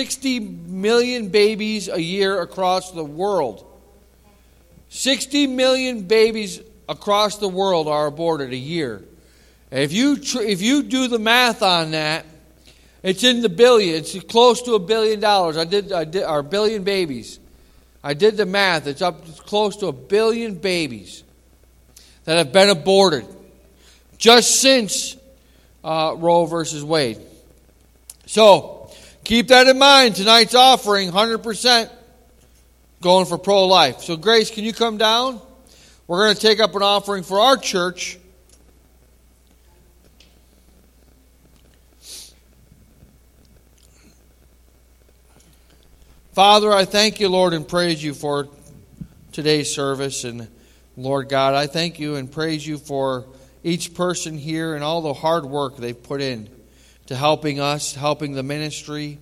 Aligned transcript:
60 0.00 0.40
million 0.40 1.28
babies 1.28 1.86
a 1.90 2.00
year 2.00 2.40
across 2.40 2.90
the 2.92 3.04
world. 3.04 3.66
60 4.88 5.46
million 5.46 6.04
babies 6.04 6.62
across 6.88 7.36
the 7.36 7.48
world 7.48 7.86
are 7.86 8.06
aborted 8.06 8.50
a 8.50 8.56
year. 8.56 9.04
If 9.70 9.92
you, 9.92 10.16
tr- 10.16 10.40
if 10.40 10.62
you 10.62 10.84
do 10.84 11.06
the 11.06 11.18
math 11.18 11.62
on 11.62 11.90
that, 11.90 12.24
it's 13.02 13.24
in 13.24 13.42
the 13.42 13.50
billion. 13.50 13.96
It's 13.96 14.18
close 14.20 14.62
to 14.62 14.72
a 14.72 14.78
billion 14.78 15.20
dollars. 15.20 15.58
I 15.58 15.66
did, 15.66 15.92
I 15.92 16.04
did 16.04 16.22
our 16.22 16.42
billion 16.42 16.82
babies. 16.82 17.38
I 18.02 18.14
did 18.14 18.38
the 18.38 18.46
math. 18.46 18.86
It's 18.86 19.02
up 19.02 19.28
it's 19.28 19.38
close 19.38 19.76
to 19.76 19.88
a 19.88 19.92
billion 19.92 20.54
babies 20.54 21.24
that 22.24 22.38
have 22.38 22.54
been 22.54 22.70
aborted 22.70 23.26
just 24.16 24.62
since 24.62 25.18
uh, 25.84 26.14
Roe 26.16 26.46
versus 26.46 26.82
Wade. 26.82 27.20
So 28.24 28.79
keep 29.24 29.48
that 29.48 29.66
in 29.66 29.78
mind. 29.78 30.16
Tonight's 30.16 30.54
offering, 30.54 31.10
100% 31.10 31.90
going 33.00 33.26
for 33.26 33.38
pro 33.38 33.66
life. 33.66 34.00
So, 34.00 34.16
Grace, 34.16 34.50
can 34.50 34.64
you 34.64 34.72
come 34.72 34.98
down? 34.98 35.40
We're 36.06 36.24
going 36.24 36.34
to 36.34 36.40
take 36.40 36.60
up 36.60 36.74
an 36.74 36.82
offering 36.82 37.22
for 37.22 37.40
our 37.40 37.56
church. 37.56 38.18
Father, 46.32 46.72
I 46.72 46.84
thank 46.84 47.20
you, 47.20 47.28
Lord, 47.28 47.52
and 47.52 47.66
praise 47.66 48.02
you 48.02 48.14
for 48.14 48.48
today's 49.32 49.72
service. 49.72 50.24
And 50.24 50.48
Lord 50.96 51.28
God, 51.28 51.54
I 51.54 51.66
thank 51.66 51.98
you 51.98 52.16
and 52.16 52.30
praise 52.30 52.66
you 52.66 52.78
for 52.78 53.26
each 53.62 53.94
person 53.94 54.38
here 54.38 54.74
and 54.74 54.82
all 54.82 55.02
the 55.02 55.12
hard 55.12 55.44
work 55.44 55.76
they've 55.76 56.02
put 56.02 56.20
in 56.20 56.48
to 57.10 57.16
helping 57.16 57.58
us, 57.58 57.92
helping 57.92 58.34
the 58.34 58.42
ministry. 58.44 59.18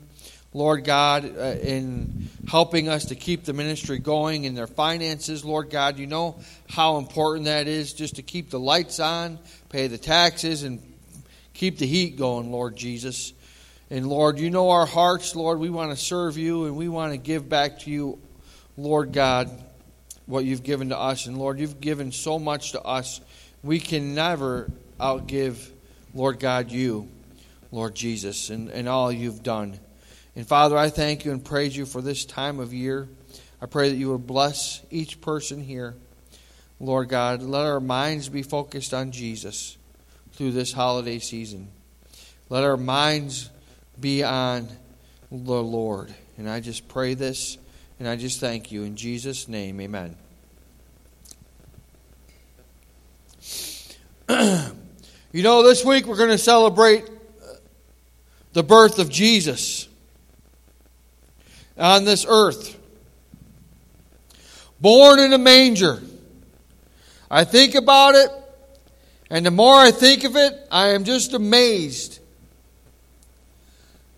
Lord 0.53 0.85
God, 0.85 1.25
uh, 1.25 1.57
in 1.63 2.29
helping 2.47 2.87
us 2.87 3.07
to 3.07 3.15
keep 3.15 3.47
the 3.47 3.55
ministry 3.55 3.99
going 3.99 4.45
in 4.45 4.55
their 4.55 4.67
finances, 4.67 5.43
Lord 5.43 5.71
God, 5.71 5.99
you 5.99 6.07
know 6.07 6.39
how 6.69 6.99
important 6.99 7.47
that 7.47 7.67
is 7.67 7.95
just 7.95 8.17
to 8.17 8.23
keep 8.23 8.51
the 8.51 8.61
lights 8.61 9.01
on, 9.01 9.39
pay 9.71 9.87
the 9.87 9.97
taxes, 9.97 10.65
and 10.65 10.83
keep 11.55 11.79
the 11.79 11.87
heat 11.87 12.19
going, 12.19 12.53
Lord 12.53 12.77
Jesus. 12.77 13.33
And 13.89 14.07
Lord, 14.07 14.39
you 14.39 14.51
know 14.51 14.69
our 14.69 14.85
hearts, 14.85 15.35
Lord. 15.35 15.59
We 15.59 15.71
want 15.71 15.91
to 15.91 15.97
serve 15.97 16.37
you 16.37 16.67
and 16.67 16.77
we 16.77 16.91
want 16.91 17.13
to 17.13 17.19
give 17.19 17.49
back 17.49 17.79
to 17.81 17.91
you, 17.91 18.19
Lord 18.77 19.15
God, 19.15 19.51
what 20.27 20.45
you've 20.45 20.63
given 20.63 20.91
to 20.91 20.99
us. 20.99 21.25
And 21.25 21.39
Lord, 21.39 21.59
you've 21.59 21.81
given 21.81 22.13
so 22.13 22.39
much 22.39 22.73
to 22.73 22.83
us. 22.83 23.23
We 23.63 23.81
can 23.81 24.15
never 24.15 24.71
outgive, 25.01 25.71
Lord 26.13 26.39
God, 26.39 26.71
you, 26.71 27.09
Lord 27.71 27.95
Jesus, 27.95 28.51
and, 28.51 28.71
and 28.71 28.89
all 28.89 29.13
you've 29.13 29.43
done. 29.43 29.79
And 30.35 30.47
Father, 30.47 30.77
I 30.77 30.91
thank 30.91 31.25
you 31.25 31.33
and 31.33 31.45
praise 31.45 31.77
you 31.77 31.85
for 31.85 32.01
this 32.01 32.25
time 32.25 32.61
of 32.61 32.73
year. 32.73 33.09
I 33.61 33.67
pray 33.67 33.89
that 33.91 33.97
you 33.97 34.13
would 34.13 34.27
bless 34.27 34.83
each 34.91 35.21
person 35.21 35.61
here. 35.61 35.97
Lord 36.81 37.09
God, 37.09 37.43
let 37.43 37.67
our 37.67 37.81
minds 37.81 38.29
be 38.29 38.43
focused 38.43 38.95
on 38.95 39.11
Jesus 39.11 39.77
through 40.33 40.53
this 40.53 40.73
holiday 40.73 41.19
season. 41.19 41.69
Let 42.49 42.63
our 42.63 42.77
minds 42.77 43.51
be 44.01 44.23
on 44.23 44.69
the 45.31 45.63
Lord. 45.63 46.15
And 46.37 46.49
I 46.49 46.61
just 46.61 46.87
pray 46.89 47.15
this 47.15 47.59
and 47.99 48.09
I 48.09 48.15
just 48.15 48.39
thank 48.39 48.71
you. 48.71 48.85
In 48.85 48.95
Jesus' 48.95 49.49
name, 49.49 49.81
amen. 49.81 50.17
you 55.33 55.43
know, 55.43 55.65
this 55.65 55.85
week 55.85 56.07
we're 56.07 56.17
going 56.17 56.29
to 56.29 56.39
celebrate 56.39 57.11
the 58.59 58.63
birth 58.65 58.99
of 58.99 59.09
Jesus 59.09 59.87
on 61.79 62.05
this 62.05 62.27
earth. 62.29 62.77
Born 64.81 65.21
in 65.21 65.33
a 65.33 65.39
manger. 65.39 66.03
I 67.31 67.45
think 67.45 67.77
about 67.77 68.17
it, 68.17 68.29
and 69.31 69.47
the 69.47 69.53
more 69.53 69.77
I 69.77 69.93
think 69.93 70.25
of 70.25 70.35
it, 70.35 70.55
I 70.73 70.89
am 70.89 71.05
just 71.05 71.35
amazed. 71.35 72.19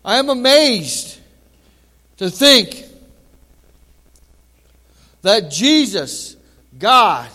I 0.03 0.17
am 0.17 0.27
amazed 0.29 1.19
to 2.17 2.31
think 2.31 2.83
that 5.21 5.51
Jesus, 5.51 6.35
God, 6.79 7.29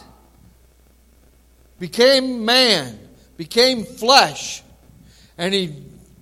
became 1.78 2.44
man, 2.44 2.98
became 3.36 3.84
flesh, 3.84 4.64
and 5.38 5.54
he 5.54 5.72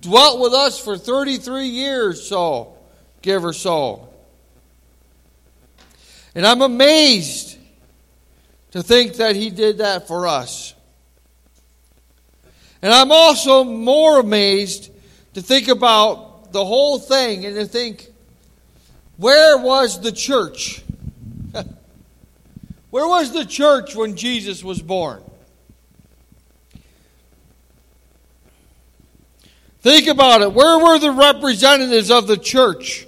dwelt 0.05 0.39
with 0.39 0.53
us 0.53 0.79
for 0.79 0.97
33 0.97 1.67
years 1.67 2.27
so 2.27 2.77
give 3.21 3.41
her 3.41 3.53
soul. 3.53 4.13
And 6.35 6.45
I'm 6.45 6.61
amazed 6.61 7.57
to 8.71 8.83
think 8.83 9.15
that 9.15 9.35
he 9.35 9.49
did 9.49 9.79
that 9.79 10.07
for 10.07 10.27
us. 10.27 10.75
And 12.81 12.93
I'm 12.93 13.11
also 13.11 13.63
more 13.63 14.19
amazed 14.19 14.91
to 15.33 15.41
think 15.41 15.69
about 15.69 16.51
the 16.51 16.63
whole 16.63 16.99
thing 16.99 17.45
and 17.45 17.55
to 17.55 17.65
think, 17.65 18.07
where 19.17 19.57
was 19.57 20.01
the 20.01 20.11
church? 20.11 20.83
where 22.91 23.07
was 23.07 23.31
the 23.31 23.45
church 23.45 23.95
when 23.95 24.15
Jesus 24.15 24.63
was 24.63 24.81
born? 24.81 25.23
Think 29.85 30.07
about 30.07 30.41
it. 30.41 30.51
Where 30.51 30.79
were 30.79 30.97
the 30.97 31.11
representatives 31.11 32.09
of 32.09 32.25
the 32.25 32.37
church? 32.37 33.05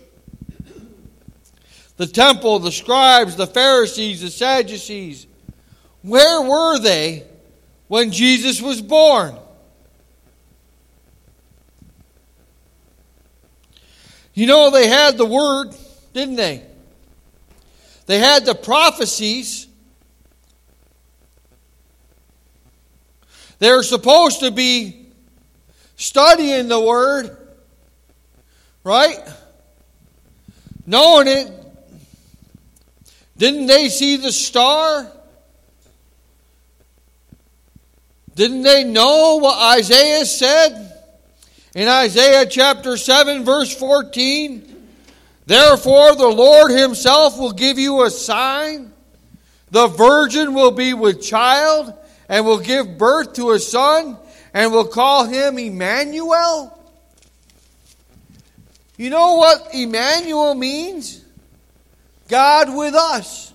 the 1.96 2.06
temple, 2.06 2.60
the 2.60 2.72
scribes, 2.72 3.36
the 3.36 3.48
Pharisees, 3.48 4.22
the 4.22 4.30
Sadducees. 4.30 5.26
Where 6.04 6.40
were 6.44 6.78
they 6.78 7.24
when 7.88 8.12
Jesus 8.12 8.62
was 8.62 8.80
born? 8.80 9.36
You 14.36 14.46
know, 14.46 14.70
they 14.70 14.88
had 14.88 15.18
the 15.18 15.26
word, 15.26 15.76
didn't 16.14 16.36
they? 16.36 16.62
They 18.06 18.20
had 18.20 18.46
the 18.46 18.54
prophecies. 18.54 19.66
They're 23.58 23.82
supposed 23.82 24.42
to 24.42 24.52
be 24.52 25.06
studying 25.97 26.69
the 26.69 26.80
word, 26.80 27.35
right? 28.84 29.19
Knowing 30.85 31.28
it, 31.28 31.52
didn't 33.38 33.66
they 33.66 33.90
see 33.90 34.16
the 34.16 34.31
star? 34.31 35.12
Didn't 38.35 38.62
they 38.62 38.84
know 38.84 39.38
what 39.38 39.78
Isaiah 39.78 40.24
said? 40.24 40.94
In 41.75 41.88
Isaiah 41.88 42.46
chapter 42.46 42.96
7, 42.96 43.44
verse 43.44 43.75
14, 43.75 44.75
Therefore 45.46 46.16
the 46.16 46.28
Lord 46.28 46.72
himself 46.72 47.38
will 47.38 47.52
give 47.52 47.79
you 47.79 48.03
a 48.03 48.09
sign. 48.09 48.94
The 49.72 49.88
virgin 49.88 50.53
will 50.53 50.72
be 50.72 50.94
with 50.94 51.22
child 51.22 51.94
and 52.29 52.46
will 52.46 52.59
give 52.59 52.97
birth 52.97 53.34
to 53.34 53.52
a 53.52 53.59
son 53.59 54.18
and 54.57 54.72
will 54.72 54.85
call 54.88 55.25
him 55.25 55.59
Emmanuel. 55.59 56.75
You 58.97 59.12
know 59.12 59.35
what 59.35 59.68
Emmanuel 59.72 60.56
means? 60.56 61.23
God 62.28 62.75
with 62.75 62.96
us. 62.96 63.53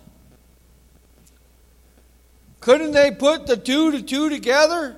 Couldn't 2.60 2.92
they 2.92 3.10
put 3.10 3.48
the 3.48 3.56
two 3.56 3.90
to 3.90 4.00
two 4.00 4.28
together? 4.28 4.96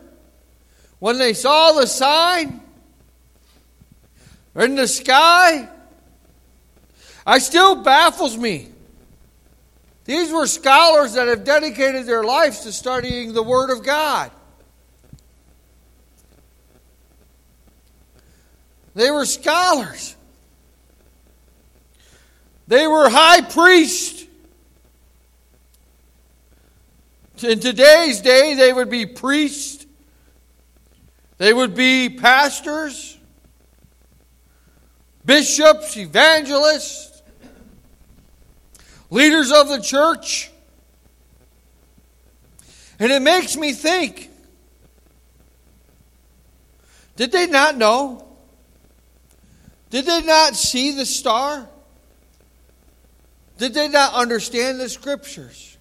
When 0.99 1.17
they 1.17 1.33
saw 1.33 1.73
the 1.73 1.87
sign 1.87 2.61
in 4.57 4.75
the 4.75 4.87
sky, 4.87 5.67
it 7.27 7.41
still 7.41 7.83
baffles 7.83 8.37
me. 8.37 8.69
These 10.05 10.31
were 10.31 10.47
scholars 10.47 11.15
that 11.15 11.29
have 11.29 11.45
dedicated 11.45 12.05
their 12.05 12.25
lives 12.25 12.61
to 12.61 12.73
studying 12.73 13.33
the 13.33 13.43
Word 13.43 13.71
of 13.71 13.83
God. 13.83 14.31
They 18.95 19.11
were 19.11 19.25
scholars. 19.25 20.17
They 22.67 22.87
were 22.87 23.09
high 23.09 23.43
priests. 23.43 24.25
In 27.43 27.61
today's 27.61 28.21
day, 28.21 28.55
they 28.55 28.73
would 28.73 28.89
be 28.89 29.07
priests, 29.07 29.85
they 31.37 31.53
would 31.53 31.75
be 31.75 32.09
pastors, 32.09 33.19
bishops, 35.27 35.97
evangelists, 35.97 37.23
leaders 39.11 39.53
of 39.53 39.69
the 39.69 39.81
church. 39.81 40.51
And 43.01 43.11
it 43.11 43.21
makes 43.21 43.57
me 43.57 43.73
think 43.73 44.31
did 47.17 47.33
they 47.33 47.47
not 47.47 47.77
know? 47.77 48.34
Did 49.95 50.07
they 50.07 50.23
not 50.23 50.57
see 50.57 50.91
the 50.91 51.07
star? 51.07 51.69
Did 53.59 53.75
they 53.75 53.87
not 53.87 54.13
understand 54.13 54.81
the 54.81 54.89
scriptures? 54.89 55.79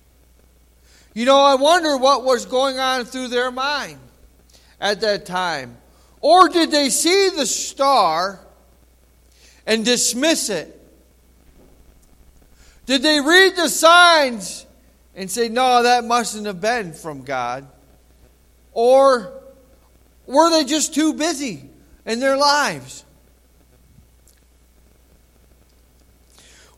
You 1.16 1.26
know, 1.26 1.40
I 1.40 1.56
wonder 1.56 1.98
what 1.98 2.24
was 2.24 2.46
going 2.46 2.78
on 2.78 3.06
through 3.06 3.30
their 3.30 3.50
mind 3.50 3.98
at 4.80 5.02
that 5.02 5.26
time. 5.26 5.78
Or 6.22 6.48
did 6.48 6.70
they 6.70 6.92
see 6.92 7.32
the 7.36 7.48
star 7.48 8.40
and 9.66 9.84
dismiss 9.84 10.52
it? 10.52 10.80
Did 12.86 13.02
they 13.02 13.20
read 13.20 13.56
the 13.56 13.68
signs 13.68 14.68
and 15.16 15.32
say, 15.32 15.50
no, 15.50 15.82
that 15.82 16.06
mustn't 16.06 16.46
have 16.46 16.62
been 16.62 16.94
from 16.94 17.24
God? 17.24 17.68
Or 18.74 19.42
were 20.28 20.52
they 20.52 20.66
just 20.66 20.94
too 20.94 21.16
busy 21.16 21.68
in 22.06 22.20
their 22.20 22.38
lives? 22.38 23.06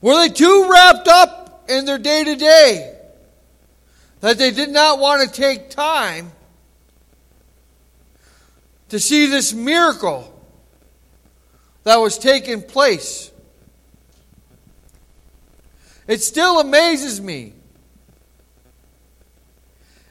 Were 0.05 0.17
they 0.17 0.29
too 0.29 0.69
wrapped 0.69 1.07
up 1.07 1.65
in 1.67 1.85
their 1.85 1.97
day 1.97 2.23
to 2.25 2.35
day 2.35 2.95
that 4.19 4.37
they 4.37 4.51
did 4.51 4.69
not 4.69 4.99
want 4.99 5.23
to 5.23 5.27
take 5.27 5.71
time 5.71 6.31
to 8.89 8.99
see 8.99 9.25
this 9.25 9.51
miracle 9.51 10.31
that 11.85 11.95
was 11.95 12.19
taking 12.19 12.61
place? 12.61 13.31
It 16.07 16.21
still 16.21 16.59
amazes 16.59 17.19
me. 17.19 17.53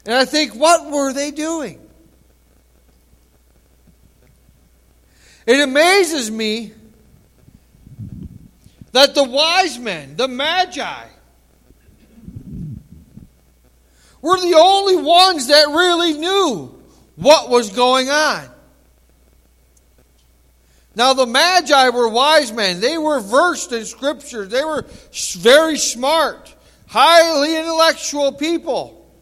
And 0.05 0.17
I 0.17 0.25
think, 0.25 0.57
what 0.57 0.91
were 0.91 1.13
they 1.13 1.31
doing? 1.31 1.81
It 5.47 5.61
amazes 5.61 6.33
me 6.33 6.73
that 8.95 9.17
the 9.17 9.25
wise 9.25 9.77
men, 9.77 10.15
the 10.15 10.29
magi, 10.29 11.07
were 14.23 14.41
the 14.41 14.55
only 14.57 14.97
ones 14.97 15.49
that 15.49 15.67
really 15.67 16.13
knew 16.13 16.81
what 17.17 17.51
was 17.51 17.71
going 17.71 18.09
on. 18.09 18.49
Now, 20.95 21.13
the 21.13 21.27
Magi 21.27 21.89
were 21.89 22.09
wise 22.09 22.53
men. 22.53 22.81
They 22.81 22.97
were 22.97 23.19
versed 23.19 23.73
in 23.73 23.85
Scripture. 23.85 24.47
They 24.47 24.65
were 24.65 24.87
very 25.39 25.77
smart, 25.77 26.55
highly 26.87 27.57
intellectual 27.57 28.31
people. 28.31 29.13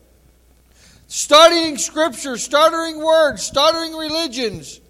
Studying 1.06 1.78
Scripture, 1.78 2.36
studying 2.36 3.02
words, 3.02 3.42
studying 3.42 3.94
religions. 3.94 4.82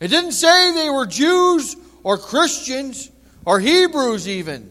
It 0.00 0.08
didn't 0.08 0.32
say 0.32 0.72
they 0.74 0.90
were 0.90 1.06
Jews 1.06 1.76
or 2.04 2.18
Christians 2.18 3.10
or 3.44 3.58
Hebrews, 3.58 4.28
even. 4.28 4.70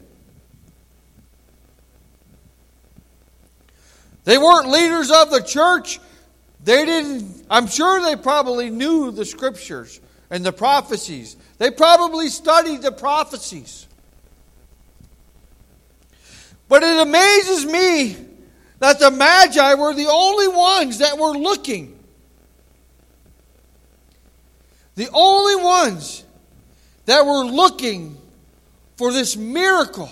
They 4.24 4.38
weren't 4.38 4.70
leaders 4.70 5.12
of 5.12 5.32
the 5.32 5.42
church. 5.42 6.00
They 6.64 6.86
didn't, 6.86 7.46
I'm 7.50 7.68
sure 7.68 8.02
they 8.02 8.16
probably 8.16 8.70
knew 8.70 9.12
the 9.12 9.26
scriptures 9.26 10.00
and 10.30 10.46
the 10.46 10.54
prophecies. 10.54 11.36
They 11.58 11.72
probably 11.72 12.30
studied 12.30 12.82
the 12.82 12.92
prophecies. 12.92 13.86
But 16.70 16.84
it 16.84 17.00
amazes 17.06 17.66
me 17.66 18.16
that 18.80 19.00
the 19.00 19.12
Magi 19.12 19.74
were 19.74 19.94
the 19.94 20.08
only 20.08 20.48
ones 20.48 21.00
that 21.00 21.18
were 21.18 21.38
looking. 21.38 22.00
The 24.96 25.10
only 25.14 25.62
ones 25.62 26.24
that 27.06 27.26
were 27.26 27.46
looking 27.46 28.18
for 28.96 29.12
this 29.12 29.36
miracle. 29.36 30.10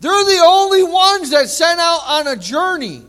They're 0.00 0.24
the 0.24 0.42
only 0.44 0.82
ones 0.84 1.30
that 1.30 1.48
sent 1.48 1.80
out 1.80 2.02
on 2.06 2.28
a 2.28 2.36
journey 2.36 3.02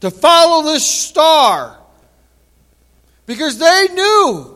to 0.00 0.10
follow 0.10 0.62
this 0.62 0.84
star 0.84 1.78
because 3.24 3.58
they 3.58 3.88
knew. 3.92 4.52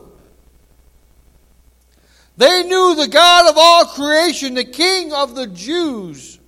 They 2.36 2.62
knew 2.62 2.94
the 2.94 3.08
God 3.08 3.50
of 3.50 3.56
all 3.58 3.86
creation, 3.86 4.54
the 4.54 4.64
King 4.64 5.12
of 5.12 5.34
the 5.34 5.46
Jews. 5.46 6.38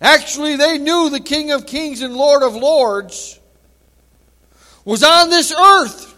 Actually, 0.00 0.56
they 0.56 0.78
knew 0.78 1.10
the 1.10 1.20
King 1.20 1.50
of 1.50 1.66
Kings 1.66 2.02
and 2.02 2.14
Lord 2.14 2.42
of 2.42 2.54
Lords 2.54 3.37
was 4.88 5.02
on 5.04 5.28
this 5.28 5.52
earth 5.52 6.14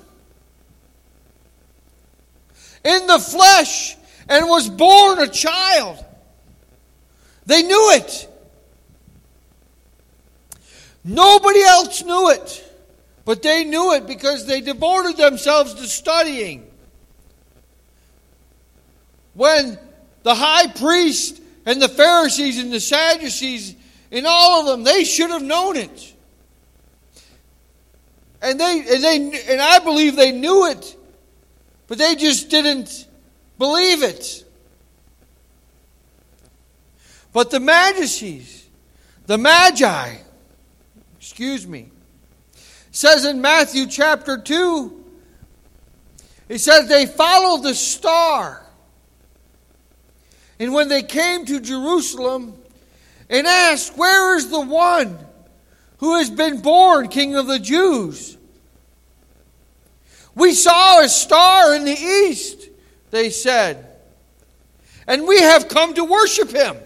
in 2.85 3.09
the 3.09 3.19
flesh 3.19 3.97
and 4.29 4.47
was 4.47 4.71
born 4.71 5.19
a 5.19 5.27
child. 5.27 5.99
They 7.47 7.65
knew 7.65 7.91
it. 7.95 8.29
Nobody 11.03 11.63
else 11.63 12.05
knew 12.05 12.31
it, 12.31 12.73
but 13.25 13.43
they 13.43 13.65
knew 13.65 13.95
it 13.95 14.07
because 14.07 14.47
they 14.47 14.61
devoted 14.61 15.17
themselves 15.17 15.75
to 15.75 15.89
studying. 15.89 16.65
When 19.35 19.81
the 20.23 20.37
high 20.37 20.69
priest 20.69 21.43
and 21.67 21.83
the 21.83 21.89
Pharisees 21.89 22.57
and 22.57 22.73
the 22.73 22.79
Sadducees 22.79 23.75
and 24.13 24.29
all 24.29 24.61
of 24.61 24.67
them, 24.67 24.85
they 24.85 25.03
should 25.03 25.31
have 25.31 25.43
known 25.43 25.77
it. 25.77 26.15
And 28.43 28.59
they 28.59 28.81
and 28.81 29.05
they 29.05 29.43
and 29.49 29.61
I 29.61 29.79
believe 29.81 30.17
they 30.17 30.33
knew 30.33 30.67
it, 30.67 30.97
but 31.87 31.99
they 31.99 32.15
just 32.15 32.49
didn't 32.49 33.07
believe 33.59 34.03
it. 34.03 34.45
But 37.33 37.51
the 37.51 37.61
Magices, 37.61 38.67
the 39.27 39.39
Magi, 39.39 40.17
excuse 41.19 41.67
me, 41.67 41.91
says 42.91 43.25
in 43.25 43.41
Matthew 43.41 43.87
chapter 43.87 44.37
2, 44.37 45.05
it 46.49 46.59
says 46.59 46.89
they 46.89 47.07
followed 47.07 47.63
the 47.63 47.75
star. 47.75 48.67
And 50.59 50.75
when 50.75 50.89
they 50.89 51.03
came 51.03 51.47
to 51.47 51.61
Jerusalem 51.61 52.55
and 53.29 53.47
asked, 53.47 53.97
Where 53.97 54.37
is 54.37 54.51
the 54.51 54.61
one 54.61 55.19
who 56.01 56.17
has 56.17 56.31
been 56.31 56.63
born 56.63 57.09
King 57.09 57.37
of 57.37 57.47
the 57.47 57.59
Jews? 57.59 58.39
We 60.35 60.55
saw 60.55 61.01
a 61.01 61.09
star 61.09 61.75
in 61.75 61.85
the 61.85 61.93
east, 61.93 62.71
they 63.11 63.29
said, 63.29 63.87
and 65.07 65.29
we 65.29 65.39
have 65.41 65.69
come 65.69 65.93
to 65.95 66.05
worship 66.05 66.51
him. 66.51 66.79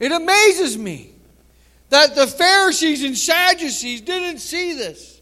It 0.00 0.10
amazes 0.10 0.76
me 0.76 1.12
that 1.90 2.16
the 2.16 2.26
Pharisees 2.26 3.04
and 3.04 3.16
Sadducees 3.16 4.00
didn't 4.00 4.40
see 4.40 4.74
this 4.74 5.20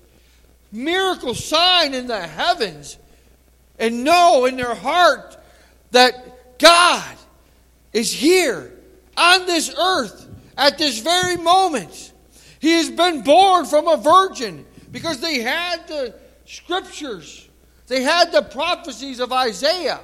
miracle 0.73 1.35
sign 1.35 1.93
in 1.93 2.07
the 2.07 2.27
heavens 2.27 2.97
and 3.79 4.05
know 4.05 4.47
in 4.47 4.57
their 4.57 4.75
heart 4.75 5.37
that 5.91 6.59
God 6.59 7.15
is 7.93 8.11
here 8.11 8.73
on 9.19 9.45
this 9.45 9.73
earth 9.79 10.31
at 10.57 10.79
this 10.79 11.01
very 11.01 11.37
moment. 11.37 12.13
He 12.61 12.73
has 12.73 12.91
been 12.91 13.23
born 13.23 13.67
from 13.67 13.89
a 13.89 13.97
virgin 13.97 14.65
because 14.91 15.21
they 15.21 15.41
had 15.41 15.87
the 15.89 16.15
scriptures, 16.47 17.49
they 17.87 18.03
had 18.03 18.33
the 18.33 18.43
prophecies 18.43 19.21
of 19.21 19.33
Isaiah. 19.33 20.01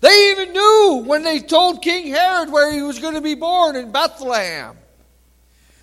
They 0.00 0.32
even 0.32 0.52
knew 0.52 1.04
when 1.06 1.22
they 1.22 1.38
told 1.38 1.80
King 1.80 2.08
Herod 2.08 2.50
where 2.50 2.72
he 2.72 2.82
was 2.82 2.98
going 2.98 3.14
to 3.14 3.20
be 3.20 3.36
born 3.36 3.76
in 3.76 3.92
Bethlehem. 3.92 4.76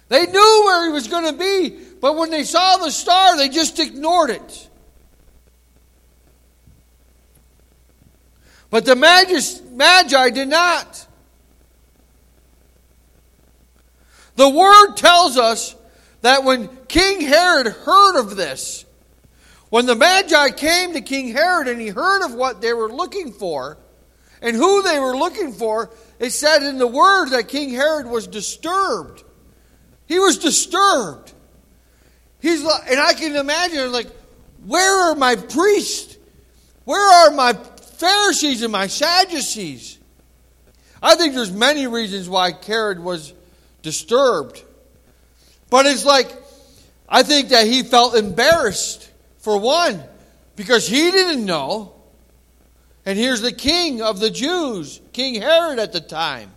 They 0.09 0.25
knew 0.25 0.61
where 0.65 0.87
he 0.87 0.91
was 0.91 1.07
going 1.07 1.25
to 1.25 1.39
be, 1.39 1.77
but 2.01 2.17
when 2.17 2.29
they 2.29 2.43
saw 2.43 2.77
the 2.77 2.91
star, 2.91 3.37
they 3.37 3.47
just 3.47 3.79
ignored 3.79 4.31
it. 4.31 4.69
But 8.69 8.85
the 8.85 8.95
Magi 8.95 10.29
did 10.31 10.47
not. 10.47 11.07
The 14.39 14.47
word 14.47 14.95
tells 14.95 15.37
us 15.37 15.75
that 16.21 16.45
when 16.45 16.69
King 16.87 17.19
Herod 17.19 17.67
heard 17.67 18.17
of 18.17 18.37
this, 18.37 18.85
when 19.69 19.85
the 19.85 19.95
Magi 19.95 20.51
came 20.51 20.93
to 20.93 21.01
King 21.01 21.33
Herod 21.33 21.67
and 21.67 21.81
he 21.81 21.89
heard 21.89 22.23
of 22.23 22.35
what 22.35 22.61
they 22.61 22.71
were 22.71 22.87
looking 22.87 23.33
for, 23.33 23.77
and 24.41 24.55
who 24.55 24.81
they 24.81 24.97
were 24.97 25.17
looking 25.17 25.51
for, 25.51 25.91
it 26.19 26.29
said 26.29 26.63
in 26.63 26.77
the 26.77 26.87
word 26.87 27.31
that 27.31 27.49
King 27.49 27.71
Herod 27.71 28.07
was 28.07 28.27
disturbed. 28.27 29.25
He 30.05 30.19
was 30.19 30.37
disturbed. 30.37 31.33
He's 32.39 32.63
like, 32.63 32.89
and 32.89 32.97
I 32.97 33.11
can 33.11 33.35
imagine 33.35 33.91
like, 33.91 34.07
where 34.65 35.11
are 35.11 35.15
my 35.15 35.35
priests? 35.35 36.17
Where 36.85 37.27
are 37.27 37.35
my 37.35 37.51
Pharisees 37.97 38.63
and 38.63 38.71
my 38.71 38.87
Sadducees? 38.87 39.99
I 41.03 41.15
think 41.15 41.33
there's 41.33 41.51
many 41.51 41.87
reasons 41.87 42.29
why 42.29 42.53
Herod 42.65 43.01
was 43.01 43.33
disturbed. 43.81 44.63
But 45.69 45.85
it's 45.85 46.05
like, 46.05 46.31
I 47.07 47.23
think 47.23 47.49
that 47.49 47.67
he 47.67 47.83
felt 47.83 48.15
embarrassed, 48.15 49.09
for 49.39 49.57
one, 49.59 50.03
because 50.55 50.87
he 50.87 51.11
didn't 51.11 51.45
know. 51.45 51.93
And 53.05 53.17
here's 53.17 53.41
the 53.41 53.51
king 53.51 54.01
of 54.01 54.19
the 54.19 54.29
Jews, 54.29 54.99
King 55.13 55.41
Herod 55.41 55.79
at 55.79 55.93
the 55.93 56.01
time. 56.01 56.51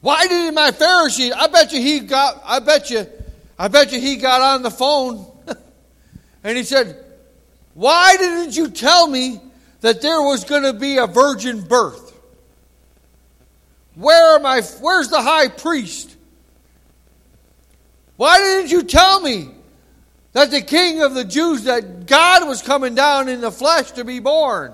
Why 0.00 0.26
didn't 0.26 0.54
my 0.54 0.70
Pharisee? 0.70 1.32
I 1.34 1.48
bet 1.48 1.72
you 1.72 1.80
he 1.80 2.00
got. 2.00 2.40
I 2.44 2.60
bet 2.60 2.90
you. 2.90 3.06
I 3.58 3.68
bet 3.68 3.92
you 3.92 4.00
he 4.00 4.16
got 4.16 4.40
on 4.40 4.62
the 4.62 4.70
phone, 4.70 5.26
and 6.44 6.56
he 6.56 6.62
said, 6.62 7.04
"Why 7.74 8.16
didn't 8.16 8.56
you 8.56 8.68
tell 8.68 9.08
me 9.08 9.40
that 9.80 10.00
there 10.00 10.22
was 10.22 10.44
going 10.44 10.62
to 10.62 10.72
be 10.72 10.98
a 10.98 11.06
virgin 11.06 11.62
birth? 11.62 12.07
Where 13.98 14.36
am 14.36 14.46
I? 14.46 14.62
Where's 14.62 15.08
the 15.08 15.20
high 15.20 15.48
priest? 15.48 16.16
Why 18.16 18.38
didn't 18.38 18.70
you 18.70 18.82
tell 18.84 19.20
me 19.20 19.50
that 20.32 20.50
the 20.52 20.60
king 20.60 21.02
of 21.02 21.14
the 21.14 21.24
Jews, 21.24 21.64
that 21.64 22.06
God 22.06 22.46
was 22.46 22.62
coming 22.62 22.94
down 22.94 23.28
in 23.28 23.40
the 23.40 23.50
flesh 23.50 23.90
to 23.92 24.04
be 24.04 24.20
born. 24.20 24.72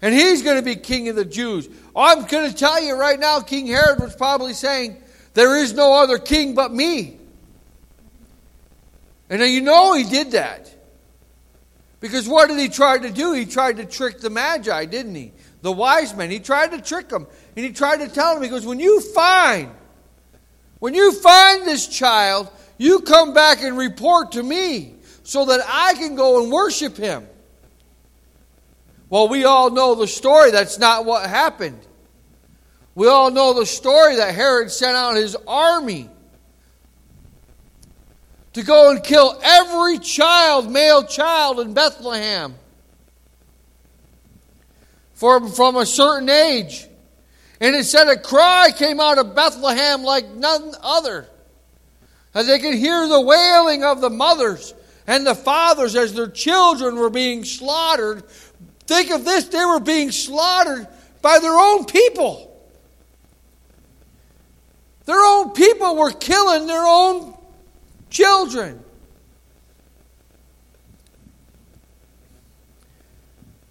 And 0.00 0.14
he's 0.14 0.42
going 0.42 0.56
to 0.56 0.62
be 0.62 0.76
king 0.76 1.08
of 1.08 1.16
the 1.16 1.24
Jews. 1.24 1.68
I'm 1.96 2.26
going 2.26 2.50
to 2.50 2.56
tell 2.56 2.82
you 2.82 2.94
right 2.94 3.18
now, 3.18 3.40
King 3.40 3.66
Herod 3.66 4.00
was 4.00 4.14
probably 4.14 4.52
saying, 4.52 5.02
There 5.32 5.56
is 5.56 5.72
no 5.72 5.94
other 5.94 6.18
king 6.18 6.54
but 6.54 6.72
me. 6.72 7.18
And 9.30 9.40
you 9.42 9.62
know 9.62 9.94
he 9.94 10.04
did 10.04 10.32
that. 10.32 10.72
Because 12.00 12.28
what 12.28 12.48
did 12.48 12.58
he 12.58 12.68
try 12.68 12.98
to 12.98 13.10
do? 13.10 13.32
He 13.32 13.46
tried 13.46 13.78
to 13.78 13.86
trick 13.86 14.20
the 14.20 14.28
Magi, 14.28 14.84
didn't 14.84 15.14
he? 15.14 15.32
The 15.64 15.72
wise 15.72 16.14
men. 16.14 16.30
He 16.30 16.40
tried 16.40 16.72
to 16.72 16.80
trick 16.82 17.08
them. 17.08 17.26
And 17.56 17.64
he 17.64 17.72
tried 17.72 18.00
to 18.00 18.08
tell 18.08 18.34
them, 18.34 18.42
he 18.42 18.50
goes, 18.50 18.66
When 18.66 18.78
you 18.78 19.00
find, 19.00 19.70
when 20.78 20.92
you 20.92 21.10
find 21.10 21.66
this 21.66 21.88
child, 21.88 22.50
you 22.76 23.00
come 23.00 23.32
back 23.32 23.62
and 23.62 23.78
report 23.78 24.32
to 24.32 24.42
me 24.42 24.96
so 25.22 25.46
that 25.46 25.60
I 25.66 25.94
can 25.94 26.16
go 26.16 26.42
and 26.42 26.52
worship 26.52 26.98
him. 26.98 27.26
Well, 29.08 29.26
we 29.26 29.44
all 29.46 29.70
know 29.70 29.94
the 29.94 30.06
story. 30.06 30.50
That's 30.50 30.78
not 30.78 31.06
what 31.06 31.30
happened. 31.30 31.80
We 32.94 33.08
all 33.08 33.30
know 33.30 33.58
the 33.58 33.64
story 33.64 34.16
that 34.16 34.34
Herod 34.34 34.70
sent 34.70 34.98
out 34.98 35.16
his 35.16 35.34
army 35.48 36.10
to 38.52 38.62
go 38.62 38.90
and 38.90 39.02
kill 39.02 39.40
every 39.42 39.98
child, 39.98 40.70
male 40.70 41.04
child 41.04 41.58
in 41.58 41.72
Bethlehem 41.72 42.54
from, 45.14 45.50
from 45.50 45.76
a 45.76 45.86
certain 45.86 46.28
age. 46.28 46.86
And 47.60 47.74
it 47.74 47.84
said 47.84 48.08
a 48.08 48.18
cry 48.18 48.70
came 48.76 49.00
out 49.00 49.18
of 49.18 49.34
Bethlehem 49.34 50.02
like 50.02 50.28
none 50.28 50.74
other. 50.82 51.28
As 52.34 52.46
they 52.46 52.58
could 52.58 52.74
hear 52.74 53.08
the 53.08 53.20
wailing 53.20 53.84
of 53.84 54.00
the 54.00 54.10
mothers 54.10 54.74
and 55.06 55.26
the 55.26 55.34
fathers 55.34 55.94
as 55.96 56.14
their 56.14 56.28
children 56.28 56.96
were 56.96 57.10
being 57.10 57.44
slaughtered. 57.44 58.24
Think 58.86 59.10
of 59.10 59.24
this 59.24 59.44
they 59.44 59.64
were 59.64 59.80
being 59.80 60.10
slaughtered 60.10 60.86
by 61.22 61.38
their 61.38 61.54
own 61.54 61.84
people. 61.84 62.50
Their 65.04 65.20
own 65.20 65.52
people 65.52 65.96
were 65.96 66.12
killing 66.12 66.66
their 66.66 66.84
own 66.84 67.36
children. 68.10 68.82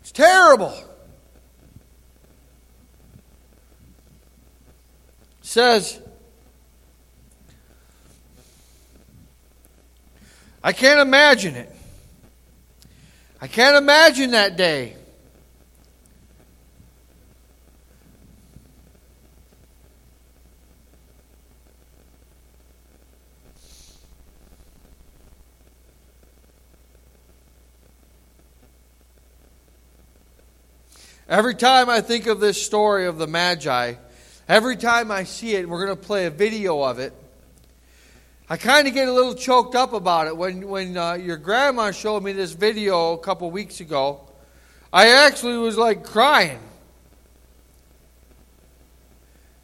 It's 0.02 0.12
terrible. 0.12 0.74
It 5.42 5.43
says 5.54 6.02
I 10.64 10.74
can't 10.74 11.00
imagine 11.00 11.56
it. 11.56 11.70
I 13.40 13.46
can't 13.46 13.76
imagine 13.76 14.32
that 14.32 14.58
day. 14.58 14.96
Every 31.30 31.54
time 31.54 31.92
I 31.92 32.02
think 32.02 32.26
of 32.26 32.40
this 32.40 32.60
story 32.60 33.06
of 33.06 33.20
the 33.20 33.28
Magi, 33.28 33.94
every 34.54 34.78
time 34.78 35.10
I 35.10 35.24
see 35.24 35.56
it, 35.56 35.62
and 35.62 35.70
we're 35.72 35.84
going 35.84 35.98
to 35.98 36.06
play 36.06 36.28
a 36.28 36.30
video 36.30 36.84
of 36.84 37.00
it. 37.00 37.12
I 38.48 38.56
kind 38.56 38.88
of 38.88 38.94
get 38.94 39.08
a 39.08 39.12
little 39.12 39.34
choked 39.34 39.74
up 39.74 39.94
about 39.94 40.28
it. 40.28 40.38
When, 40.38 40.68
when 40.68 40.96
uh, 40.96 41.14
your 41.14 41.38
grandma 41.38 41.90
showed 41.90 42.22
me 42.22 42.34
this 42.34 42.52
video 42.52 43.14
a 43.14 43.18
couple 43.18 43.50
weeks 43.50 43.80
ago, 43.80 44.22
I 44.92 45.08
actually 45.26 45.58
was 45.58 45.76
like 45.76 46.04
crying 46.04 46.60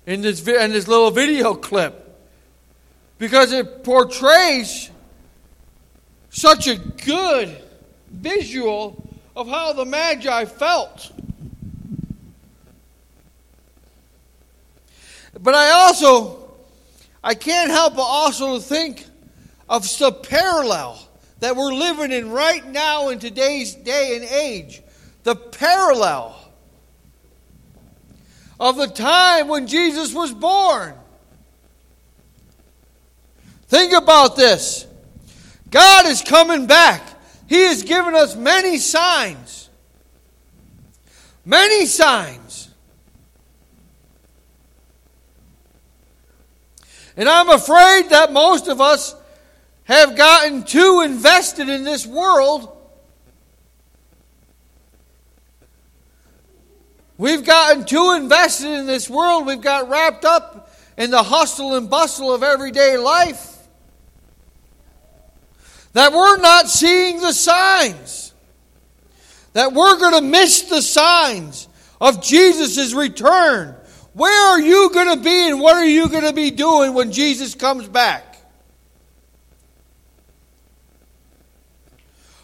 in 0.08 0.22
this, 0.22 0.39
in 0.48 0.72
this 0.72 0.88
little 0.88 1.12
video 1.12 1.53
clip 1.69 2.19
because 3.19 3.51
it 3.51 3.84
portrays 3.84 4.89
such 6.31 6.67
a 6.67 6.77
good 6.77 7.55
visual 8.10 9.08
of 9.36 9.48
how 9.48 9.72
the 9.74 9.86
Magi 9.86 10.46
felt. 10.46 11.12
But 15.41 15.55
I 15.55 15.72
also 15.72 16.39
I 17.24 17.34
can't 17.34 17.72
help 17.72 17.96
but 17.96 18.03
also 18.03 18.60
think 18.60 19.05
of 19.67 19.84
the 20.00 20.12
parallel 20.12 21.00
that 21.39 21.55
we're 21.55 21.74
living 21.74 22.12
in 22.12 22.31
right 22.31 22.65
now 22.65 23.10
in 23.10 23.19
today's 23.19 23.75
day 23.75 24.15
and 24.15 24.25
age. 24.25 24.81
The 25.24 25.36
parallel 25.36 26.36
of 28.60 28.75
the 28.75 28.88
time 28.88 29.48
when 29.48 29.67
Jesus 29.67 30.13
was 30.13 30.34
born. 30.34 30.93
Think 33.67 33.93
about 33.93 34.36
this. 34.36 34.88
God 35.69 36.08
is 36.08 36.22
coming 36.22 36.65
back. 36.65 37.01
He 37.48 37.62
has 37.62 37.84
given 37.84 38.15
us 38.15 38.36
many 38.36 38.77
signs. 38.77 39.69
Many 41.46 41.86
signs. 41.86 42.69
And 47.20 47.28
I'm 47.28 47.50
afraid 47.50 48.12
that 48.12 48.32
most 48.32 48.70
of 48.70 48.80
us 48.80 49.14
have 49.84 50.16
gotten 50.16 50.64
too 50.64 51.02
invested 51.04 51.68
in 51.68 51.84
this 51.84 52.08
world. 52.08 52.78
We've 57.18 57.44
gotten 57.44 57.84
too 57.84 58.14
invested 58.16 58.70
in 58.70 58.86
this 58.86 59.10
world. 59.10 59.46
We've 59.46 59.60
got 59.60 59.90
wrapped 59.90 60.24
up 60.24 60.72
in 60.98 61.12
the 61.12 61.22
hustle 61.22 61.76
and 61.76 61.90
bustle 61.90 62.34
of 62.34 62.42
everyday 62.42 62.96
life. 62.96 63.68
That 65.92 66.14
we're 66.14 66.38
not 66.38 66.70
seeing 66.70 67.20
the 67.20 67.34
signs. 67.34 68.34
That 69.52 69.74
we're 69.74 70.00
going 70.00 70.14
to 70.14 70.22
miss 70.22 70.62
the 70.62 70.82
signs 70.82 71.68
of 72.00 72.24
Jesus' 72.24 72.94
return 72.94 73.76
where 74.20 74.48
are 74.50 74.60
you 74.60 74.90
going 74.94 75.18
to 75.18 75.24
be 75.24 75.48
and 75.48 75.62
what 75.62 75.78
are 75.78 75.86
you 75.86 76.10
going 76.10 76.26
to 76.26 76.34
be 76.34 76.52
doing 76.52 76.94
when 76.94 77.14
Jesus 77.14 77.56
comes 77.56 77.88
back? 77.88 78.38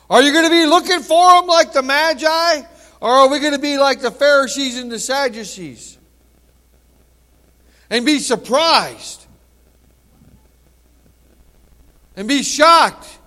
Are 0.09 0.21
you 0.21 0.31
going 0.31 0.45
to 0.45 0.51
be 0.51 0.65
looking 0.65 1.01
for 1.01 1.31
him 1.31 1.47
like 1.47 1.73
the 1.73 1.81
Magi? 1.81 2.61
Or 3.01 3.09
are 3.09 3.29
we 3.29 3.39
going 3.39 3.51
to 3.51 3.59
be 3.59 3.77
like 3.77 3.99
the 3.99 4.09
Pharisees 4.09 4.79
and 4.79 4.89
the 4.89 4.99
Sadducees? 4.99 5.97
And 7.89 8.05
be 8.05 8.19
surprised? 8.19 9.25
And 12.15 12.25
be 12.25 12.41
shocked? 12.41 13.19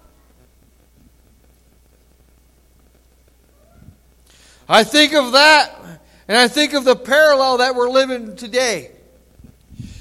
I 4.67 4.85
think 4.85 5.13
of 5.13 5.33
that 5.33 5.98
and 6.29 6.37
I 6.37 6.47
think 6.47 6.75
of 6.75 6.85
the 6.85 6.95
parallel 6.95 7.59
that 7.59 7.75
we're 7.75 7.89
living 7.89 8.37
today. 8.37 8.91